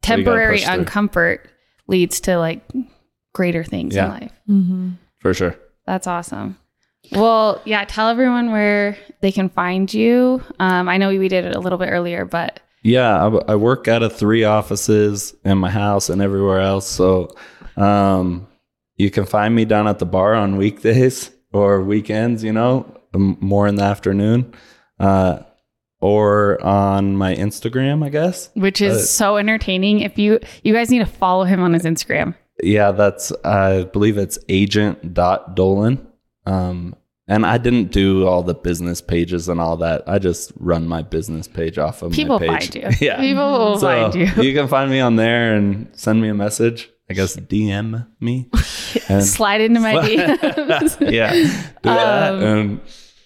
[0.05, 1.39] So you gotta temporary push uncomfort
[1.87, 2.61] leads to like
[3.33, 4.05] greater things Yeah.
[4.05, 4.31] in life.
[4.47, 4.89] mm-hmm.
[5.19, 5.55] For sure.
[5.85, 6.57] That's awesome.
[7.11, 10.41] Well, yeah, tell everyone where they can find you.
[10.59, 13.87] Um, I know we did it a little bit earlier, but Yeah, I, I work
[13.87, 16.87] out of three offices in my house and everywhere else.
[16.87, 17.29] So
[17.77, 18.47] um,
[18.97, 23.67] you can find me down at the bar on weekdays or weekends, you know, more
[23.67, 24.53] in the afternoon,
[24.99, 25.39] uh,
[26.01, 28.49] or on my Instagram, I guess.
[28.55, 30.01] which is Uh, so entertaining.
[30.01, 32.35] If you you guys need to follow him on his Instagram.
[32.65, 36.07] Yeah, that's, I believe it's Agent agent.dolan.
[36.45, 36.95] Um,
[37.27, 40.03] and I didn't do all the business pages and all that.
[40.07, 42.73] I just run my business page off of People my page.
[42.73, 42.89] find you.
[43.07, 43.19] yeah.
[43.19, 44.43] People will So find you.
[44.43, 46.89] you can find me on there and send me a message.
[47.09, 48.49] I guess DM me.
[49.21, 50.97] Slide into my DMs.
[51.11, 51.49] yeah, do
[51.83, 52.33] that.
[52.33, 52.81] Um, And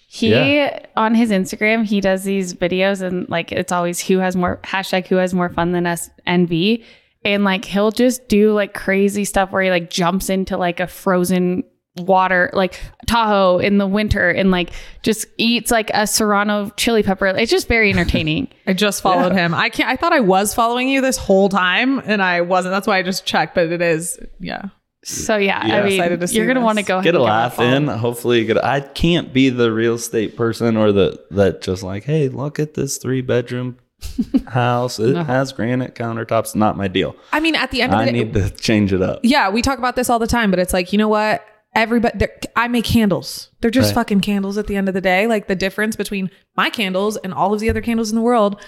[0.06, 0.84] He Yeah.
[0.96, 5.06] on his Instagram, he does these videos and like it's always who has more hashtag
[5.06, 6.84] who has more fun than us NV.
[7.24, 10.86] And like he'll just do like crazy stuff where he like jumps into like a
[10.86, 11.64] frozen
[11.96, 14.70] water like Tahoe in the winter and like
[15.02, 17.26] just eats like a serrano chili pepper.
[17.26, 18.48] It's just very entertaining.
[18.66, 19.54] I just followed him.
[19.54, 19.88] I can't.
[19.88, 22.72] I thought I was following you this whole time, and I wasn't.
[22.72, 23.54] That's why I just checked.
[23.54, 24.66] But it is, yeah.
[25.02, 25.76] So yeah, Yeah.
[25.78, 27.58] I mean, Excited to see you're gonna want to go ahead get a and laugh
[27.58, 27.88] in.
[27.88, 28.62] Hopefully, you get.
[28.64, 32.74] I can't be the real estate person or the that just like, hey, look at
[32.74, 33.78] this three bedroom
[34.48, 34.98] house.
[34.98, 36.54] It has granite countertops.
[36.54, 37.14] Not my deal.
[37.32, 39.20] I mean, at the end of I the need to change it up.
[39.22, 41.44] yeah, we talk about this all the time, but it's like, you know what?
[41.74, 43.50] Everybody, they're- I make candles.
[43.60, 43.94] They're just Right.
[43.96, 45.26] fucking candles at the end of the day.
[45.28, 48.60] Like the difference between my candles and all of the other candles in the world,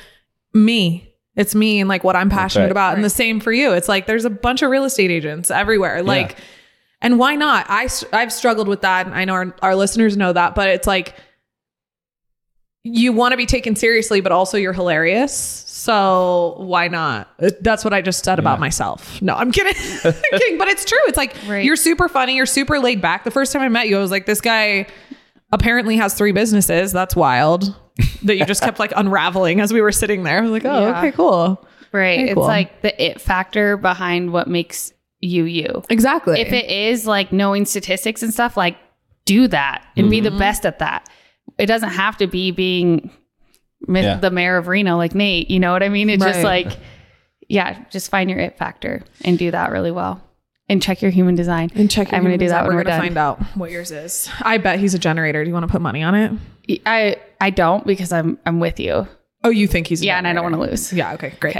[0.54, 1.08] me.
[1.34, 2.70] It's me and like what I'm passionate right.
[2.70, 2.94] about.
[2.94, 3.72] And the same for you.
[3.72, 6.02] It's like there's a bunch of real estate agents everywhere.
[6.02, 6.36] Like,
[7.00, 7.66] And why not?
[7.68, 9.06] I I've struggled with that.
[9.06, 11.14] and I know our, our listeners know that, but it's like
[12.84, 15.32] you want to be taken seriously, but also you're hilarious.
[15.32, 17.28] So why not?
[17.60, 19.20] That's what I just said about myself.
[19.22, 19.74] No, I'm kidding.
[20.04, 20.58] I'm kidding.
[20.58, 20.98] But it's true.
[21.06, 21.64] It's like Right.
[21.64, 22.36] you're super funny.
[22.36, 23.24] You're super laid back.
[23.24, 24.86] The first time I met you, I was like, this guy
[25.52, 26.92] apparently has three businesses.
[26.92, 27.76] That's wild.
[28.22, 30.38] that you just kept like unraveling as we were sitting there.
[30.38, 30.98] I was like, oh, Yeah.
[30.98, 31.64] okay, cool.
[31.92, 32.16] Right.
[32.16, 32.44] Very it's cool.
[32.44, 35.82] like the it factor behind what makes you you.
[35.90, 36.40] Exactly.
[36.40, 38.76] If it is like knowing statistics and stuff, like
[39.24, 40.38] do that and be the Mm-hmm.
[40.38, 41.08] best at that.
[41.58, 43.10] It doesn't have to be being
[43.88, 44.16] Yeah.
[44.16, 45.50] the mayor of Reno like Nate.
[45.50, 46.08] You know what I mean?
[46.10, 46.68] It's just like,
[47.48, 50.22] yeah, just find your it factor and do that really well.
[50.68, 51.70] And check your human design.
[51.74, 52.10] and check.
[52.12, 53.06] your I'm going to do that when We're we're gonna done.
[53.08, 54.30] find out what yours is.
[54.40, 55.42] I bet he's a generator.
[55.44, 56.32] Do you want to put money on it?
[56.86, 59.06] I I don't because I'm I'm with you.
[59.44, 60.92] Oh, you think he's a Yeah, and I don't want to lose.
[60.92, 61.12] Yeah.
[61.14, 61.34] Okay.
[61.40, 61.56] Great.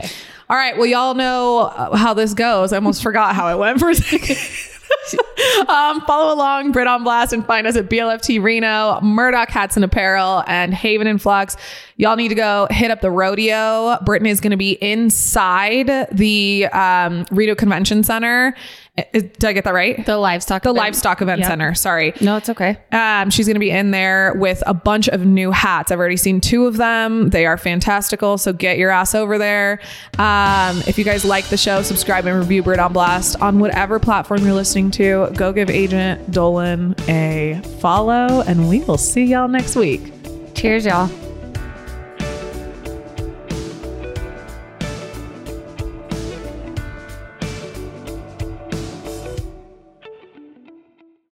[0.48, 0.76] All right.
[0.78, 2.72] Well, y'all know uh, how this goes.
[2.72, 4.36] I almost forgot how it went for a second.
[5.68, 9.84] um, follow along, Britt on Blast, and find us at BLFT Reno, Murdock Hats and
[9.84, 11.56] Apparel, and Haven and Flux.
[11.96, 13.98] Y'all need to go hit up the rodeo.
[14.04, 18.54] Brittany is going to be inside the um, Reno Convention Center.
[18.98, 20.04] Uh, Did I get that right?
[20.04, 20.62] The livestock.
[20.64, 20.78] The event.
[20.84, 21.48] Livestock Event Yep.
[21.48, 21.74] Center.
[21.74, 22.12] Sorry.
[22.20, 22.76] No, it's okay.
[22.90, 25.90] Um, she's going to be in there with a bunch of new hats.
[25.92, 27.30] I've already seen two of them.
[27.30, 28.36] They are fantastical.
[28.36, 29.80] So get your ass over there.
[30.18, 33.98] Um, if you guys like the show, subscribe and review Britt on Blast on whatever
[33.98, 35.36] platform you're listening to.
[35.36, 40.12] Go give Agent Dolan a follow, and we will see y'all next week.
[40.54, 41.31] Cheers, y'all.